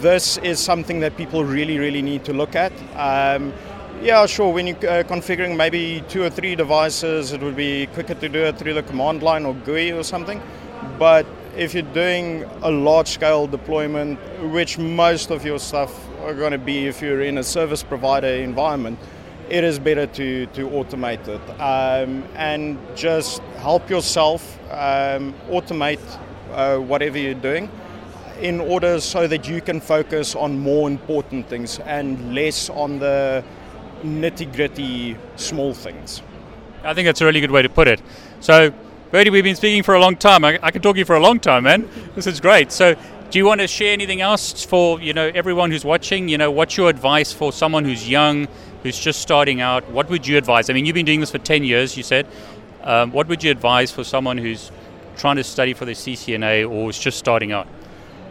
this 0.00 0.38
is 0.38 0.58
something 0.58 1.00
that 1.00 1.16
people 1.16 1.44
really, 1.44 1.78
really 1.78 2.02
need 2.02 2.24
to 2.24 2.32
look 2.32 2.54
at. 2.54 2.72
Um, 2.96 3.52
yeah, 4.02 4.26
sure, 4.26 4.52
when 4.52 4.66
you're 4.66 4.76
uh, 4.76 5.02
configuring 5.04 5.56
maybe 5.56 6.02
two 6.08 6.22
or 6.22 6.30
three 6.30 6.54
devices, 6.54 7.32
it 7.32 7.40
would 7.40 7.56
be 7.56 7.86
quicker 7.88 8.14
to 8.14 8.28
do 8.28 8.40
it 8.40 8.58
through 8.58 8.74
the 8.74 8.82
command 8.82 9.22
line 9.22 9.46
or 9.46 9.54
GUI 9.54 9.92
or 9.92 10.02
something. 10.02 10.42
But 10.98 11.26
if 11.56 11.74
you're 11.74 11.82
doing 11.94 12.44
a 12.62 12.70
large 12.70 13.08
scale 13.08 13.46
deployment, 13.46 14.18
which 14.52 14.78
most 14.78 15.30
of 15.30 15.44
your 15.44 15.58
stuff 15.58 16.08
are 16.20 16.34
going 16.34 16.52
to 16.52 16.58
be 16.58 16.86
if 16.86 17.00
you're 17.00 17.22
in 17.22 17.38
a 17.38 17.42
service 17.42 17.82
provider 17.82 18.26
environment, 18.26 18.98
it 19.48 19.62
is 19.62 19.78
better 19.78 20.06
to, 20.06 20.46
to 20.46 20.68
automate 20.68 21.28
it 21.28 21.60
um, 21.60 22.24
and 22.34 22.78
just 22.96 23.40
help 23.58 23.90
yourself 23.90 24.58
um, 24.70 25.34
automate 25.50 26.00
uh, 26.52 26.78
whatever 26.78 27.18
you're 27.18 27.34
doing 27.34 27.70
in 28.40 28.60
order 28.60 29.00
so 29.00 29.26
that 29.26 29.48
you 29.48 29.60
can 29.60 29.80
focus 29.80 30.34
on 30.34 30.58
more 30.58 30.88
important 30.88 31.48
things 31.48 31.78
and 31.80 32.34
less 32.34 32.70
on 32.70 32.98
the 32.98 33.44
nitty 34.02 34.54
gritty 34.54 35.16
small 35.36 35.74
things. 35.74 36.22
I 36.82 36.94
think 36.94 37.06
that's 37.06 37.20
a 37.20 37.24
really 37.24 37.40
good 37.40 37.50
way 37.50 37.62
to 37.62 37.68
put 37.68 37.88
it. 37.88 38.02
So, 38.40 38.72
Bertie, 39.10 39.30
we've 39.30 39.44
been 39.44 39.56
speaking 39.56 39.82
for 39.82 39.94
a 39.94 40.00
long 40.00 40.16
time. 40.16 40.44
I, 40.44 40.58
I 40.62 40.70
can 40.70 40.82
talk 40.82 40.94
to 40.94 40.98
you 40.98 41.04
for 41.04 41.16
a 41.16 41.20
long 41.20 41.40
time, 41.40 41.64
man. 41.64 41.88
This 42.14 42.26
is 42.26 42.40
great. 42.40 42.72
So, 42.72 42.94
do 43.30 43.38
you 43.38 43.46
want 43.46 43.60
to 43.62 43.66
share 43.66 43.92
anything 43.92 44.20
else 44.20 44.64
for 44.64 45.00
you 45.00 45.12
know 45.12 45.30
everyone 45.34 45.70
who's 45.70 45.84
watching? 45.84 46.28
You 46.28 46.38
know, 46.38 46.50
what's 46.50 46.76
your 46.76 46.90
advice 46.90 47.32
for 47.32 47.52
someone 47.52 47.84
who's 47.84 48.08
young, 48.08 48.48
who's 48.82 48.98
just 48.98 49.20
starting 49.20 49.60
out? 49.60 49.90
What 49.90 50.10
would 50.10 50.26
you 50.26 50.36
advise? 50.36 50.68
I 50.68 50.72
mean, 50.74 50.84
you've 50.84 50.94
been 50.94 51.06
doing 51.06 51.20
this 51.20 51.30
for 51.30 51.38
ten 51.38 51.64
years. 51.64 51.96
You 51.96 52.02
said. 52.02 52.26
Um, 52.82 53.12
what 53.12 53.28
would 53.28 53.42
you 53.42 53.50
advise 53.50 53.90
for 53.90 54.04
someone 54.04 54.36
who's 54.36 54.70
trying 55.16 55.36
to 55.36 55.44
study 55.44 55.72
for 55.72 55.86
the 55.86 55.92
CCNA 55.92 56.70
or 56.70 56.90
is 56.90 56.98
just 56.98 57.18
starting 57.18 57.50
out? 57.50 57.66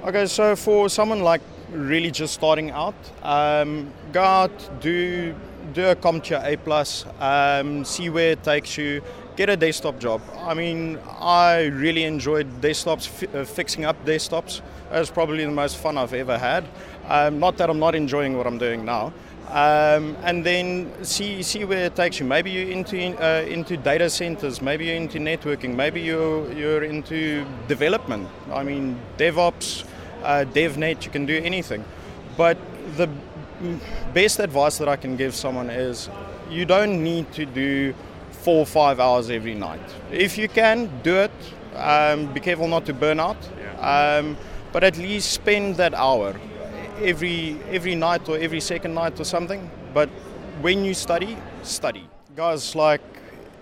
Okay, 0.06 0.26
so 0.26 0.54
for 0.58 0.90
someone 0.90 1.22
like 1.22 1.40
really 1.72 2.12
just 2.12 2.34
starting 2.34 2.72
out, 2.72 2.94
um, 3.22 3.90
go 4.12 4.22
out, 4.22 4.82
do 4.82 5.34
do 5.72 5.86
a 5.86 5.96
CompTIA 5.96 6.44
A 6.44 6.58
plus, 6.58 7.06
um, 7.22 7.86
see 7.86 8.10
where 8.10 8.32
it 8.32 8.44
takes 8.44 8.78
you, 8.78 9.02
get 9.38 9.48
a 9.48 9.56
desktop 9.56 10.00
job. 10.00 10.22
I 10.40 10.56
mean, 10.56 11.00
I 11.22 11.68
really 11.68 12.04
enjoyed 12.04 12.48
desktops, 12.60 13.08
f- 13.08 13.34
uh, 13.34 13.46
fixing 13.46 13.86
up 13.86 13.96
desktops. 14.06 14.60
It 14.92 15.00
was 15.00 15.10
probably 15.10 15.46
the 15.46 15.52
most 15.52 15.78
fun 15.78 15.98
I've 15.98 16.14
ever 16.14 16.38
had. 16.38 16.66
Um, 17.08 17.40
not 17.40 17.56
that 17.56 17.70
I'm 17.70 17.80
not 17.80 17.96
enjoying 17.96 18.38
what 18.38 18.46
I'm 18.46 18.58
doing 18.58 18.84
now. 18.84 19.14
Um, 19.48 20.18
and 20.24 20.44
then 20.46 20.92
see 21.04 21.44
see 21.44 21.64
where 21.64 21.86
it 21.86 21.96
takes 21.96 22.20
you. 22.20 22.26
Maybe 22.26 22.52
you're 22.52 22.72
into 22.72 22.98
uh, 23.24 23.44
into 23.44 23.78
data 23.78 24.10
centers. 24.10 24.62
Maybe 24.62 24.88
you're 24.88 24.96
into 24.96 25.20
networking. 25.20 25.76
Maybe 25.76 26.02
you're 26.02 26.52
you're 26.52 26.84
into 26.84 27.46
development. 27.70 28.28
I 28.52 28.64
mean, 28.64 29.00
DevOps 29.18 29.86
uh, 30.24 30.46
DevNet, 30.46 31.06
you 31.06 31.12
can 31.12 31.26
do 31.26 31.38
anything. 31.44 31.84
But 32.38 32.58
the 32.98 33.10
best 34.14 34.40
advice 34.40 34.78
that 34.78 34.88
I 34.88 34.96
can 34.96 35.16
give 35.16 35.36
someone 35.36 35.70
is 35.70 36.10
you 36.50 36.66
don't 36.66 37.04
need 37.04 37.32
to 37.34 37.46
do 37.46 37.94
four 38.32 38.60
or 38.60 38.66
five 38.66 39.00
hours 39.00 39.30
every 39.30 39.54
night. 39.54 39.82
If 40.12 40.38
you 40.38 40.50
can, 40.50 40.90
do 41.02 41.16
it. 41.16 41.32
Um, 41.76 42.34
be 42.34 42.40
careful 42.40 42.68
not 42.68 42.86
to 42.86 42.94
burn 42.94 43.20
out. 43.20 43.38
Um, 43.80 44.38
but 44.72 44.84
at 44.84 44.98
least 44.98 45.32
spend 45.32 45.78
that 45.78 45.94
hour 45.94 46.36
every 47.02 47.60
every 47.70 47.96
night 47.96 48.28
or 48.28 48.38
every 48.38 48.60
second 48.60 48.94
night 48.94 49.20
or 49.20 49.24
something. 49.24 49.70
But 49.94 50.10
when 50.62 50.84
you 50.84 50.94
study, 50.94 51.38
study. 51.62 52.08
Guys, 52.36 52.76
like 52.76 53.02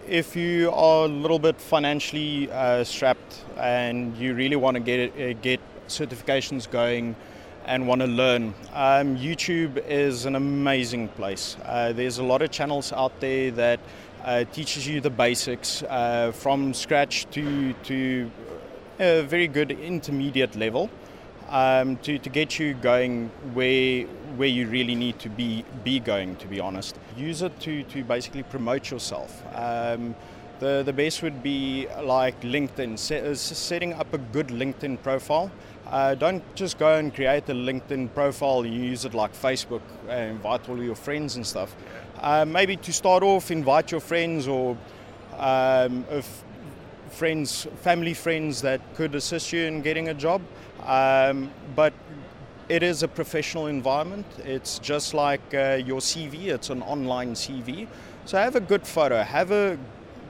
if 0.08 0.36
you 0.36 0.72
are 0.72 1.05
a 1.05 1.08
little 1.08 1.39
bit 1.39 1.60
financially 1.60 2.51
uh, 2.51 2.84
strapped 2.84 3.43
and 3.58 4.17
you 4.17 4.34
really 4.34 4.55
want 4.55 4.75
to 4.75 4.79
get 4.79 5.20
uh, 5.20 5.34
get 5.41 5.60
certifications 5.88 6.70
going 6.70 7.15
and 7.65 7.88
want 7.88 8.01
to 8.01 8.08
learn. 8.08 8.53
Um, 8.74 9.17
YouTube 9.17 9.84
is 9.88 10.25
an 10.25 10.36
amazing 10.36 11.10
place. 11.10 11.58
Uh, 11.65 11.93
there's 11.93 12.17
a 12.17 12.24
lot 12.24 12.41
of 12.41 12.51
channels 12.51 12.91
out 12.91 13.20
there 13.20 13.51
that 13.51 13.79
uh, 14.24 14.43
teaches 14.46 14.88
you 14.88 15.01
the 15.01 15.10
basics 15.10 15.84
uh, 15.84 16.31
from 16.34 16.74
scratch 16.74 17.27
to 17.31 17.74
to 17.84 18.31
a 19.00 19.22
very 19.24 19.48
good 19.48 19.72
intermediate 19.72 20.55
level 20.55 20.89
um, 21.51 21.98
to, 21.98 22.17
to 22.17 22.29
get 22.29 22.58
you 22.58 22.74
going 22.74 23.29
where 23.53 24.03
where 24.38 24.48
you 24.48 24.67
really 24.67 24.96
need 24.96 25.20
to 25.20 25.29
be 25.29 25.63
be 25.84 26.00
going. 26.00 26.36
To 26.38 26.48
be 26.48 26.60
honest, 26.60 26.98
use 27.15 27.41
it 27.41 27.60
to 27.62 27.84
to 27.84 28.03
basically 28.03 28.43
promote 28.43 28.89
yourself. 28.89 29.43
Um, 29.55 30.15
the, 30.60 30.84
the 30.86 30.93
best 30.93 31.24
would 31.24 31.41
be 31.41 31.88
like 32.03 32.39
LinkedIn, 32.41 33.00
set, 33.00 33.36
setting 33.36 33.93
up 33.93 34.13
a 34.13 34.20
good 34.20 34.50
LinkedIn 34.50 35.01
profile. 35.01 35.51
Uh, 35.88 36.13
don't 36.13 36.43
just 36.53 36.77
go 36.77 37.00
and 37.00 37.13
create 37.13 37.50
a 37.50 37.53
LinkedIn 37.53 38.13
profile 38.13 38.62
and 38.62 38.72
use 38.72 39.03
it 39.03 39.15
like 39.15 39.34
Facebook, 39.34 39.81
uh, 40.08 40.12
invite 40.12 40.70
all 40.70 40.81
your 40.81 40.96
friends 40.96 41.36
and 41.36 41.48
stuff. 41.48 41.75
Uh, 42.20 42.46
maybe 42.46 42.77
to 42.77 42.93
start 42.93 43.24
off, 43.24 43.50
invite 43.50 43.89
your 43.89 44.00
friends 44.00 44.48
or 44.48 44.77
um, 45.38 46.05
if 46.12 46.43
friends, 47.12 47.68
family 47.82 48.13
friends 48.13 48.62
that 48.62 48.82
could 48.96 49.15
assist 49.15 49.53
you 49.53 49.63
in 49.63 49.82
getting 49.82 50.10
a 50.10 50.13
job. 50.13 50.41
Um, 50.86 51.51
but 51.75 51.94
it 52.70 52.84
is 52.84 53.03
a 53.03 53.08
professional 53.08 53.68
environment. 53.68 54.25
It's 54.46 54.80
just 54.80 55.13
like 55.13 55.41
uh, 55.53 55.82
your 55.86 56.00
CV, 56.00 56.48
it's 56.48 56.70
an 56.70 56.82
online 56.82 57.34
CV. 57.34 57.88
So 58.25 58.38
have 58.38 58.56
a 58.56 58.62
good 58.62 58.88
photo, 58.88 59.22
have 59.22 59.51
a 59.51 59.77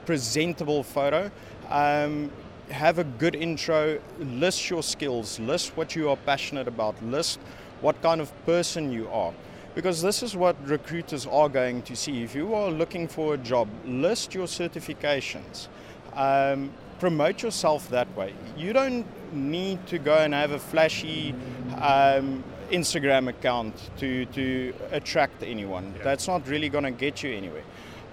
presentable 0.04 0.82
photo. 0.82 1.30
Um, 1.70 2.30
have 2.72 2.98
a 2.98 3.04
good 3.04 3.34
intro, 3.34 4.00
list 4.18 4.70
your 4.70 4.82
skills, 4.82 5.38
list 5.38 5.76
what 5.76 5.94
you 5.94 6.08
are 6.08 6.16
passionate 6.16 6.66
about, 6.66 7.00
list 7.04 7.38
what 7.80 8.00
kind 8.02 8.20
of 8.20 8.32
person 8.46 8.90
you 8.90 9.08
are. 9.10 9.32
Because 9.74 10.02
this 10.02 10.22
is 10.22 10.36
what 10.36 10.56
recruiters 10.68 11.26
are 11.26 11.48
going 11.48 11.82
to 11.82 11.96
see. 11.96 12.22
If 12.22 12.34
you 12.34 12.54
are 12.54 12.70
looking 12.70 13.08
for 13.08 13.34
a 13.34 13.38
job, 13.38 13.68
list 13.86 14.34
your 14.34 14.46
certifications. 14.46 15.68
Um, 16.14 16.72
promote 16.98 17.42
yourself 17.42 17.88
that 17.88 18.14
way. 18.16 18.32
You 18.56 18.72
don't 18.72 19.06
need 19.34 19.86
to 19.88 19.98
go 19.98 20.18
and 20.18 20.32
have 20.32 20.52
a 20.52 20.58
flashy 20.58 21.34
um, 21.80 22.44
Instagram 22.70 23.28
account 23.28 23.74
to, 23.98 24.24
to 24.26 24.72
attract 24.92 25.42
anyone. 25.42 25.92
Yeah. 25.96 26.04
That's 26.04 26.28
not 26.28 26.46
really 26.48 26.68
going 26.68 26.84
to 26.84 26.90
get 26.90 27.22
you 27.22 27.32
anywhere. 27.34 27.64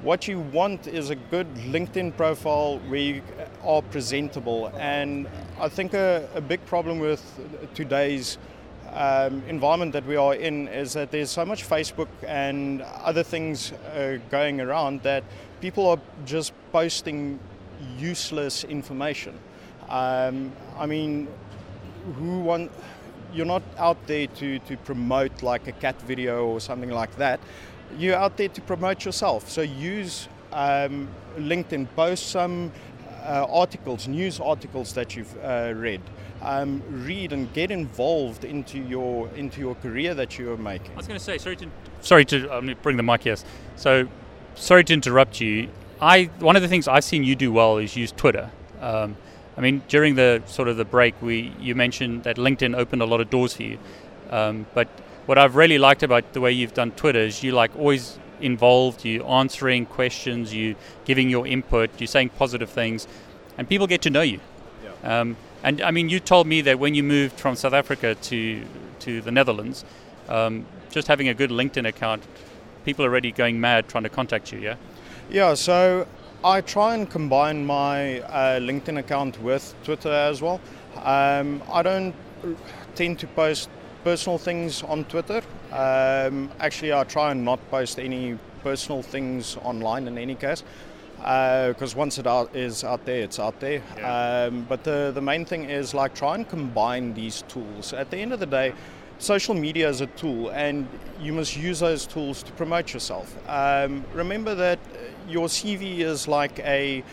What 0.01 0.27
you 0.27 0.39
want 0.39 0.88
is 0.88 1.10
a 1.10 1.15
good 1.15 1.53
LinkedIn 1.56 2.15
profile 2.15 2.79
where 2.88 3.00
you 3.00 3.22
are 3.63 3.82
presentable. 3.82 4.72
And 4.77 5.27
I 5.60 5.70
think 5.70 5.94
a, 5.94 6.27
a 6.34 6.41
big 6.41 6.65
problem 6.65 7.00
with 7.00 7.22
today's 7.74 8.38
um, 8.94 9.44
environment 9.48 9.94
that 9.94 10.06
we 10.06 10.15
are 10.15 10.34
in 10.34 10.68
is 10.68 10.94
that 10.94 11.12
there's 11.12 11.29
so 11.29 11.46
much 11.46 11.68
Facebook 11.68 12.08
and 12.25 12.82
other 12.82 13.24
things 13.24 13.72
uh, 13.72 14.18
going 14.32 14.62
around 14.62 15.03
that 15.03 15.24
people 15.62 15.88
are 15.88 16.00
just 16.25 16.53
posting 16.72 17.39
useless 17.98 18.64
information. 18.64 19.38
Um, 19.90 20.52
I 20.78 20.86
mean, 20.86 21.28
who 22.18 22.40
want? 22.40 22.72
You're 23.34 23.46
not 23.46 23.64
out 23.78 24.08
there 24.08 24.26
to, 24.26 24.58
to 24.60 24.78
promote 24.78 25.44
like 25.44 25.68
a 25.68 25.72
cat 25.72 26.02
video 26.02 26.48
or 26.48 26.60
something 26.60 26.90
like 26.90 27.16
that 27.18 27.40
you're 27.98 28.16
out 28.16 28.38
there 28.38 28.50
to 28.50 28.62
promote 28.62 29.06
yourself. 29.06 29.50
So 29.50 29.62
use 29.62 30.28
um, 30.52 31.08
LinkedIn, 31.38 31.88
post 31.96 32.28
some 32.28 32.72
uh, 33.24 33.46
articles, 33.50 34.08
news 34.08 34.40
articles 34.40 34.94
that 34.94 35.16
you've 35.16 35.36
uh, 35.44 35.74
read. 35.76 36.02
Um, 36.42 36.82
read 36.90 37.34
and 37.34 37.52
get 37.52 37.70
involved 37.70 38.46
into 38.46 38.80
your 38.80 39.28
into 39.36 39.60
your 39.60 39.76
career 39.76 40.14
that 40.14 40.40
you 40.40 40.54
are 40.54 40.58
making. 40.58 40.92
I 40.94 40.96
was 40.96 41.06
going 41.06 41.20
to 41.20 41.24
say 41.24 41.38
sorry 41.38 41.58
to 41.58 41.68
sorry 42.00 42.24
to 42.26 42.58
um, 42.58 42.74
bring 42.82 42.96
the 42.96 43.04
mic 43.04 43.24
here. 43.24 43.36
So 43.76 44.08
sorry 44.56 44.86
to 44.86 44.94
interrupt 44.94 45.42
you. 45.42 45.68
I 46.01 46.25
one 46.39 46.56
of 46.56 46.62
the 46.62 46.68
things 46.68 46.88
I've 46.88 47.03
seen 47.03 47.24
you 47.24 47.36
do 47.36 47.51
well 47.51 47.77
is 47.77 47.96
use 47.96 48.12
Twitter. 48.12 48.51
Um, 48.82 49.18
I 49.58 49.62
mean, 49.62 49.82
during 49.89 50.15
the 50.15 50.41
sort 50.46 50.68
of 50.70 50.77
the 50.77 50.86
break, 50.86 51.22
we 51.22 51.53
you 51.60 51.75
mentioned 51.75 52.24
that 52.24 52.38
LinkedIn 52.38 52.75
opened 52.75 53.01
a 53.01 53.06
lot 53.06 53.20
of 53.20 53.29
doors 53.29 53.53
for 53.56 53.63
you, 53.63 53.77
um, 54.29 54.65
but 54.74 54.88
what 55.25 55.38
I've 55.38 55.56
really 55.56 55.77
liked 55.77 56.01
about 56.01 56.34
the 56.34 56.41
way 56.41 56.51
you've 56.51 56.74
done 56.74 56.91
Twitter 56.91 57.20
is 57.20 57.44
you 57.44 57.51
like 57.51 57.75
always 57.77 58.18
involved, 58.41 59.03
you 59.03 59.24
answering 59.25 59.86
questions, 59.86 60.53
you 60.53 60.75
giving 61.06 61.29
your 61.29 61.46
input, 61.46 61.89
you 62.00 62.08
saying 62.08 62.29
positive 62.29 62.70
things, 62.70 63.08
and 63.58 63.68
people 63.68 63.86
get 63.86 64.01
to 64.03 64.10
know 64.10 64.22
you. 64.22 64.39
Yeah. 64.84 65.20
Um, 65.20 65.38
and 65.62 65.82
I 65.82 65.91
mean, 65.91 66.08
you 66.08 66.22
told 66.22 66.48
me 66.48 66.62
that 66.62 66.79
when 66.79 66.96
you 66.96 67.03
moved 67.03 67.38
from 67.38 67.56
South 67.56 67.74
Africa 67.74 68.15
to 68.15 68.63
to 69.00 69.22
the 69.22 69.32
Netherlands, 69.32 69.84
um, 70.29 70.65
just 70.89 71.08
having 71.10 71.27
a 71.27 71.34
good 71.34 71.50
LinkedIn 71.50 71.88
account, 71.88 72.24
people 72.86 73.03
are 73.03 73.10
already 73.10 73.32
going 73.32 73.60
mad 73.60 73.89
trying 73.89 74.03
to 74.03 74.10
contact 74.10 74.53
you. 74.53 74.60
Yeah. 74.60 74.75
Yeah. 75.30 75.54
So 75.54 76.08
I 76.44 76.62
try 76.62 76.96
and 76.96 77.10
combine 77.10 77.66
my 77.66 78.22
uh, 78.22 78.60
LinkedIn 78.60 78.98
account 78.98 79.42
with 79.42 79.76
Twitter 79.84 80.12
as 80.12 80.42
well. 80.42 80.60
Um, 81.04 81.62
I 81.72 81.84
don't 81.84 82.16
tend 82.96 83.20
to 83.20 83.28
post 83.28 83.70
personal 84.04 84.38
things 84.40 84.82
on 84.84 85.04
Twitter. 85.06 85.42
Um, 85.72 86.50
actually, 86.60 86.94
I 86.94 87.04
try 87.04 87.32
and 87.32 87.46
not 87.46 87.60
post 87.70 88.00
any 88.00 88.40
personal 88.64 89.04
things 89.04 89.56
online 89.58 90.08
in 90.08 90.18
any 90.18 90.36
case. 90.36 90.64
Because 91.18 91.96
uh, 91.96 91.98
once 91.98 92.18
it 92.18 92.26
out, 92.26 92.56
is 92.56 92.84
out 92.84 93.06
there, 93.06 93.22
it's 93.22 93.40
out 93.40 93.60
there. 93.60 93.84
Yeah. 93.98 94.48
Um, 94.48 94.66
but 94.70 94.84
the, 94.84 95.12
the 95.14 95.22
main 95.22 95.46
thing 95.46 95.70
is 95.70 95.94
like 95.94 96.16
try 96.16 96.36
and 96.36 96.48
combine 96.48 97.14
these 97.14 97.44
tools. 97.50 97.92
At 97.94 98.10
the 98.10 98.18
end 98.18 98.32
of 98.32 98.40
the 98.40 98.46
day, 98.46 98.74
social 99.20 99.54
media 99.54 99.88
is 99.88 100.02
a 100.02 100.08
tool, 100.08 100.50
and 100.50 100.88
you 101.22 101.34
must 101.34 101.56
use 101.56 101.80
those 101.80 102.08
tools 102.08 102.42
to 102.44 102.52
promote 102.54 102.94
yourself. 102.94 103.36
Um, 103.48 104.04
remember 104.14 104.56
that 104.56 104.80
your 105.28 105.48
CV 105.48 106.00
is 106.00 106.28
like 106.28 106.60
a 106.60 107.04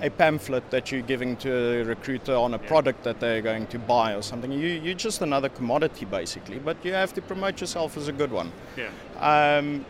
a 0.00 0.10
pamphlet 0.10 0.68
that 0.70 0.90
you're 0.90 1.00
giving 1.02 1.36
to 1.36 1.80
a 1.80 1.84
recruiter 1.84 2.34
on 2.34 2.54
a 2.54 2.58
product 2.58 3.04
that 3.04 3.20
they're 3.20 3.40
going 3.40 3.68
to 3.68 3.78
buy 3.78 4.14
or 4.14 4.22
something. 4.22 4.50
You, 4.50 4.66
you're 4.66 4.94
just 4.94 5.22
another 5.22 5.48
commodity 5.48 6.06
basically, 6.06 6.58
but 6.58 6.76
you 6.84 6.92
have 6.92 7.12
to 7.14 7.22
promote 7.22 7.60
yourself 7.60 7.96
as 7.96 8.08
a 8.08 8.12
good 8.12 8.32
one. 8.32 8.50
Yeah. 8.76 8.90
Um, 9.20 9.86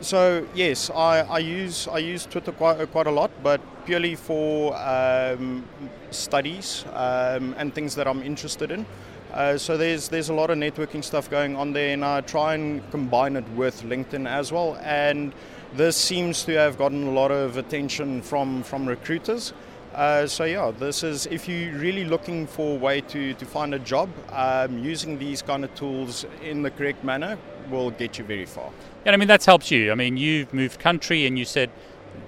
so 0.00 0.44
yes, 0.56 0.90
I, 0.90 1.20
I 1.20 1.38
use 1.38 1.86
I 1.86 1.98
use 1.98 2.26
Twitter 2.26 2.50
quite 2.50 2.90
quite 2.90 3.06
a 3.06 3.12
lot, 3.12 3.30
but 3.44 3.60
purely 3.86 4.16
for 4.16 4.76
um, 4.76 5.64
studies 6.10 6.84
um, 6.92 7.54
and 7.58 7.72
things 7.72 7.94
that 7.94 8.08
I'm 8.08 8.22
interested 8.22 8.72
in. 8.72 8.84
Uh, 9.32 9.56
so 9.56 9.76
there's 9.78 10.08
there's 10.08 10.28
a 10.28 10.34
lot 10.34 10.50
of 10.50 10.58
networking 10.58 11.02
stuff 11.02 11.30
going 11.30 11.56
on 11.56 11.72
there, 11.72 11.94
and 11.94 12.04
I 12.04 12.20
try 12.20 12.54
and 12.54 12.88
combine 12.90 13.36
it 13.36 13.48
with 13.50 13.82
LinkedIn 13.82 14.28
as 14.28 14.52
well. 14.52 14.78
And 14.82 15.32
this 15.74 15.96
seems 15.96 16.44
to 16.44 16.52
have 16.52 16.76
gotten 16.76 17.06
a 17.06 17.10
lot 17.10 17.30
of 17.30 17.56
attention 17.56 18.20
from 18.20 18.62
from 18.62 18.86
recruiters. 18.86 19.54
Uh, 19.94 20.26
so 20.26 20.44
yeah, 20.44 20.70
this 20.70 21.02
is 21.02 21.26
if 21.26 21.48
you're 21.48 21.72
really 21.78 22.04
looking 22.04 22.46
for 22.46 22.76
a 22.76 22.78
way 22.78 23.00
to, 23.02 23.34
to 23.34 23.44
find 23.44 23.74
a 23.74 23.78
job, 23.78 24.08
um, 24.30 24.78
using 24.78 25.18
these 25.18 25.42
kind 25.42 25.64
of 25.64 25.74
tools 25.74 26.24
in 26.42 26.62
the 26.62 26.70
correct 26.70 27.04
manner 27.04 27.38
will 27.70 27.90
get 27.90 28.18
you 28.18 28.24
very 28.24 28.46
far. 28.46 28.70
Yeah, 29.04 29.12
I 29.12 29.16
mean 29.16 29.28
that's 29.28 29.46
helped 29.46 29.70
you. 29.70 29.92
I 29.92 29.94
mean 29.94 30.16
you've 30.16 30.52
moved 30.52 30.78
country 30.78 31.26
and 31.26 31.38
you 31.38 31.44
said 31.44 31.70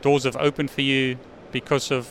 doors 0.00 0.24
have 0.24 0.36
opened 0.36 0.70
for 0.70 0.82
you 0.82 1.18
because 1.52 1.90
of 1.90 2.10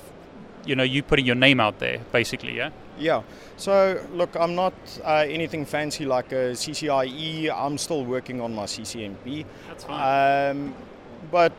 you 0.66 0.76
know 0.76 0.84
you 0.84 1.02
putting 1.02 1.26
your 1.26 1.36
name 1.36 1.60
out 1.60 1.80
there, 1.80 2.00
basically. 2.12 2.56
Yeah. 2.58 2.70
Yeah. 3.00 3.24
So 3.58 4.02
look, 4.14 4.36
I'm 4.36 4.56
not 4.56 4.74
uh, 5.04 5.26
anything 5.28 5.66
fancy 5.66 6.06
like 6.06 6.32
a 6.32 6.54
CCIE. 6.54 7.52
I'm 7.54 7.78
still 7.78 8.06
working 8.06 8.42
on 8.42 8.54
my 8.54 8.66
CCNP. 8.66 9.46
That's 9.68 9.84
fine. 9.84 10.52
Um, 10.58 10.76
but 11.32 11.54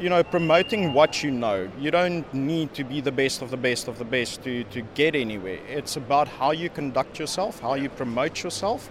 you 0.00 0.08
know, 0.08 0.22
promoting 0.22 0.94
what 0.94 1.22
you 1.22 1.30
know. 1.30 1.70
You 1.78 1.90
don't 1.90 2.32
need 2.32 2.72
to 2.74 2.84
be 2.84 3.00
the 3.02 3.12
best 3.12 3.42
of 3.42 3.50
the 3.50 3.56
best 3.58 3.86
of 3.86 3.98
the 3.98 4.04
best 4.04 4.42
to, 4.44 4.64
to 4.64 4.80
get 4.94 5.14
anywhere. 5.14 5.58
It's 5.68 5.96
about 5.96 6.26
how 6.26 6.52
you 6.52 6.70
conduct 6.70 7.18
yourself, 7.18 7.60
how 7.60 7.74
you 7.74 7.90
promote 7.90 8.42
yourself, 8.42 8.90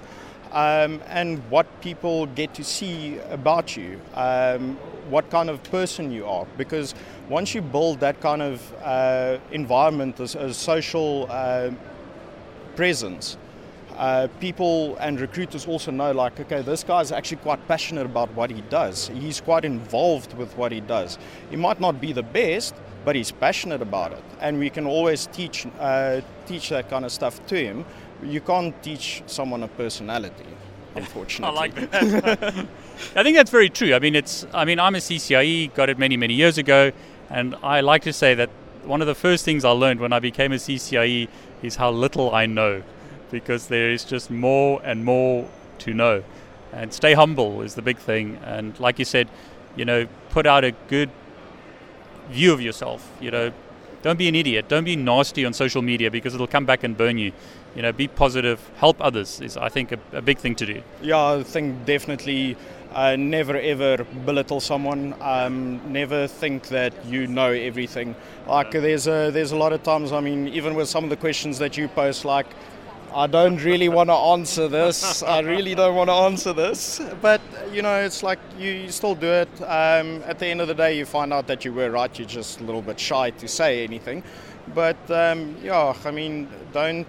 um, 0.52 1.02
and 1.08 1.40
what 1.50 1.68
people 1.82 2.26
get 2.28 2.54
to 2.56 2.64
see 2.64 3.20
about 3.30 3.78
you, 3.78 4.00
um, 4.16 4.76
what 5.10 5.30
kind 5.30 5.50
of 5.50 5.62
person 5.64 6.12
you 6.12 6.26
are. 6.26 6.46
Because 6.58 6.96
once 7.30 7.54
you 7.54 7.62
build 7.62 8.00
that 8.00 8.20
kind 8.22 8.42
of 8.42 8.74
uh, 8.84 9.38
environment 9.52 10.20
as 10.20 10.36
a 10.36 10.54
social 10.54 11.28
uh, 11.30 11.72
presence, 12.76 13.38
uh, 13.98 14.28
people 14.40 14.96
and 14.98 15.20
recruiters 15.20 15.68
also 15.68 15.92
know 15.92 16.14
like 16.14 16.40
okay 16.40 16.62
this 16.62 16.86
guy's 16.86 17.12
actually 17.12 17.36
quite 17.36 17.60
passionate 17.68 18.06
about 18.06 18.34
what 18.34 18.50
he 18.50 18.62
does. 18.70 19.10
He's 19.10 19.42
quite 19.42 19.66
involved 19.66 20.34
with 20.38 20.56
what 20.56 20.72
he 20.72 20.80
does. 20.80 21.18
He 21.50 21.58
might 21.58 21.82
not 21.82 22.00
be 22.00 22.14
the 22.14 22.24
best 22.24 22.74
but 23.06 23.16
he's 23.16 23.32
passionate 23.32 23.82
about 23.82 24.12
it. 24.12 24.24
And 24.40 24.60
we 24.60 24.70
can 24.70 24.86
always 24.86 25.28
teach 25.28 25.66
uh, 25.80 26.22
teach 26.48 26.70
that 26.70 26.90
kind 26.90 27.06
of 27.06 27.12
stuff 27.12 27.46
to 27.48 27.56
him 27.56 27.86
you 28.24 28.42
can't 28.42 28.82
teach 28.84 29.24
someone 29.26 29.64
a 29.64 29.68
personality 29.68 30.46
unfortunately 30.96 31.56
i 31.56 31.60
like 31.62 31.76
that 31.76 32.68
i 33.16 33.24
think 33.24 33.36
that's 33.36 33.52
very 33.52 33.70
true 33.70 33.94
i 33.94 34.00
mean 34.00 34.16
it's 34.16 34.46
i 34.54 34.66
mean 34.66 34.80
i'm 34.80 34.96
a 34.96 35.00
ccie 35.00 35.74
got 35.76 35.90
it 35.90 35.98
many 35.98 36.18
many 36.18 36.34
years 36.34 36.58
ago 36.58 36.92
and 37.30 37.56
i 37.64 37.80
like 37.80 38.02
to 38.02 38.12
say 38.12 38.34
that 38.34 38.50
one 38.84 39.02
of 39.02 39.08
the 39.08 39.16
first 39.16 39.46
things 39.46 39.64
i 39.64 39.70
learned 39.70 40.00
when 40.00 40.12
i 40.12 40.20
became 40.20 40.52
a 40.52 40.56
ccie 40.56 41.28
is 41.62 41.76
how 41.76 41.92
little 41.92 42.34
i 42.34 42.46
know 42.46 42.82
because 43.32 43.68
there 43.68 43.92
is 43.92 44.04
just 44.04 44.32
more 44.32 44.82
and 44.84 45.06
more 45.06 45.48
to 45.80 45.94
know. 45.94 46.24
And 46.72 46.94
stay 46.94 47.14
humble 47.14 47.62
is 47.62 47.76
the 47.76 47.82
big 47.82 47.98
thing. 47.98 48.40
And 48.44 48.80
like 48.80 49.00
you 49.00 49.06
said, 49.06 49.28
you 49.76 49.86
know, 49.86 50.08
put 50.30 50.46
out 50.46 50.64
a 50.64 50.72
good 50.88 51.10
view 52.30 52.54
of 52.54 52.62
yourself. 52.62 53.12
You 53.20 53.32
know, 53.32 53.54
don't 54.02 54.18
be 54.18 54.28
an 54.28 54.36
idiot. 54.36 54.68
Don't 54.68 54.84
be 54.84 54.96
nasty 54.96 55.46
on 55.46 55.54
social 55.54 55.82
media 55.82 56.10
because 56.10 56.34
it'll 56.34 56.48
come 56.48 56.66
back 56.66 56.84
and 56.84 56.98
burn 56.98 57.18
you. 57.18 57.32
You 57.76 57.82
know, 57.82 57.92
be 57.92 58.08
positive. 58.08 58.60
Help 58.78 58.98
others 59.02 59.42
is, 59.42 59.58
I 59.58 59.70
think, 59.70 59.92
a, 59.92 60.00
a 60.14 60.22
big 60.22 60.40
thing 60.40 60.56
to 60.56 60.66
do. 60.66 60.82
Yeah, 61.02 61.34
I 61.34 61.44
think 61.44 61.86
definitely. 61.86 62.58
Uh, 62.92 63.16
never 63.16 63.56
ever 63.56 64.04
belittle 64.26 64.60
someone. 64.60 65.14
Um, 65.22 65.80
never 65.94 66.26
think 66.26 66.70
that 66.70 67.06
you 67.06 67.28
know 67.28 67.52
everything. 67.52 68.16
Like 68.48 68.72
there's 68.72 69.06
a 69.06 69.30
there's 69.30 69.52
a 69.52 69.58
lot 69.58 69.74
of 69.74 69.84
times. 69.84 70.12
I 70.12 70.22
mean, 70.22 70.48
even 70.48 70.74
with 70.74 70.90
some 70.90 71.04
of 71.04 71.12
the 71.12 71.16
questions 71.16 71.60
that 71.60 71.78
you 71.78 71.88
post, 71.88 72.26
like 72.26 72.48
I 73.14 73.28
don't 73.28 73.64
really 73.64 73.90
want 73.90 74.10
to 74.10 74.16
answer 74.16 74.68
this. 74.68 75.24
I 75.24 75.40
really 75.40 75.76
don't 75.76 75.96
want 75.96 76.10
to 76.10 76.14
answer 76.14 76.54
this. 76.54 77.02
But, 77.22 77.42
you 77.74 77.82
know, 77.82 78.00
it's 78.02 78.24
like 78.24 78.40
you, 78.58 78.72
you 78.72 78.92
still 78.92 79.16
do 79.16 79.28
it. 79.28 79.50
Um, 79.62 80.24
at 80.26 80.40
the 80.40 80.48
end 80.48 80.62
of 80.62 80.68
the 80.68 80.76
day, 80.76 80.98
you 80.98 81.06
find 81.06 81.34
out 81.34 81.48
that 81.48 81.66
you 81.66 81.74
were 81.74 81.90
right. 81.90 82.18
You're 82.18 82.28
just 82.28 82.60
a 82.62 82.64
little 82.64 82.82
bit 82.82 83.00
shy 83.00 83.32
to 83.32 83.48
say 83.48 83.84
anything. 83.84 84.24
But, 84.76 84.98
um, 85.10 85.58
yeah, 85.64 85.96
I 86.06 86.12
mean, 86.12 86.48
don't 86.72 87.08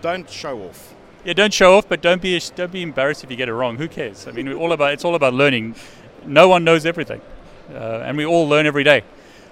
don't 0.00 0.30
show 0.30 0.62
off. 0.62 0.94
Yeah, 1.24 1.34
don't 1.34 1.52
show 1.52 1.76
off, 1.76 1.88
but 1.88 2.00
don't 2.00 2.22
be 2.22 2.40
don't 2.54 2.72
be 2.72 2.82
embarrassed 2.82 3.24
if 3.24 3.30
you 3.30 3.36
get 3.36 3.48
it 3.48 3.54
wrong. 3.54 3.76
Who 3.76 3.88
cares? 3.88 4.26
I 4.26 4.30
mean, 4.30 4.52
all 4.52 4.72
about 4.72 4.92
it's 4.92 5.04
all 5.04 5.14
about 5.14 5.34
learning. 5.34 5.74
No 6.24 6.48
one 6.48 6.64
knows 6.64 6.86
everything, 6.86 7.20
uh, 7.72 8.04
and 8.04 8.16
we 8.16 8.24
all 8.24 8.48
learn 8.48 8.66
every 8.66 8.84
day. 8.84 9.02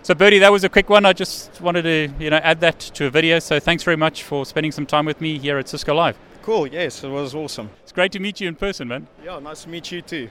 So, 0.02 0.14
Bertie, 0.14 0.38
that 0.38 0.50
was 0.50 0.64
a 0.64 0.68
quick 0.68 0.88
one. 0.88 1.04
I 1.04 1.12
just 1.12 1.60
wanted 1.60 1.82
to, 1.82 2.08
you 2.18 2.30
know, 2.30 2.38
add 2.38 2.60
that 2.60 2.78
to 2.80 3.06
a 3.06 3.10
video. 3.10 3.38
So, 3.40 3.60
thanks 3.60 3.82
very 3.82 3.96
much 3.96 4.22
for 4.22 4.46
spending 4.46 4.72
some 4.72 4.86
time 4.86 5.04
with 5.04 5.20
me 5.20 5.38
here 5.38 5.58
at 5.58 5.68
Cisco 5.68 5.94
Live. 5.94 6.16
Cool. 6.42 6.66
Yes, 6.66 7.04
it 7.04 7.08
was 7.08 7.34
awesome. 7.34 7.68
It's 7.82 7.92
great 7.92 8.12
to 8.12 8.18
meet 8.18 8.40
you 8.40 8.48
in 8.48 8.54
person, 8.54 8.88
man. 8.88 9.06
Yeah, 9.22 9.38
nice 9.38 9.64
to 9.64 9.68
meet 9.68 9.92
you 9.92 10.00
too. 10.00 10.30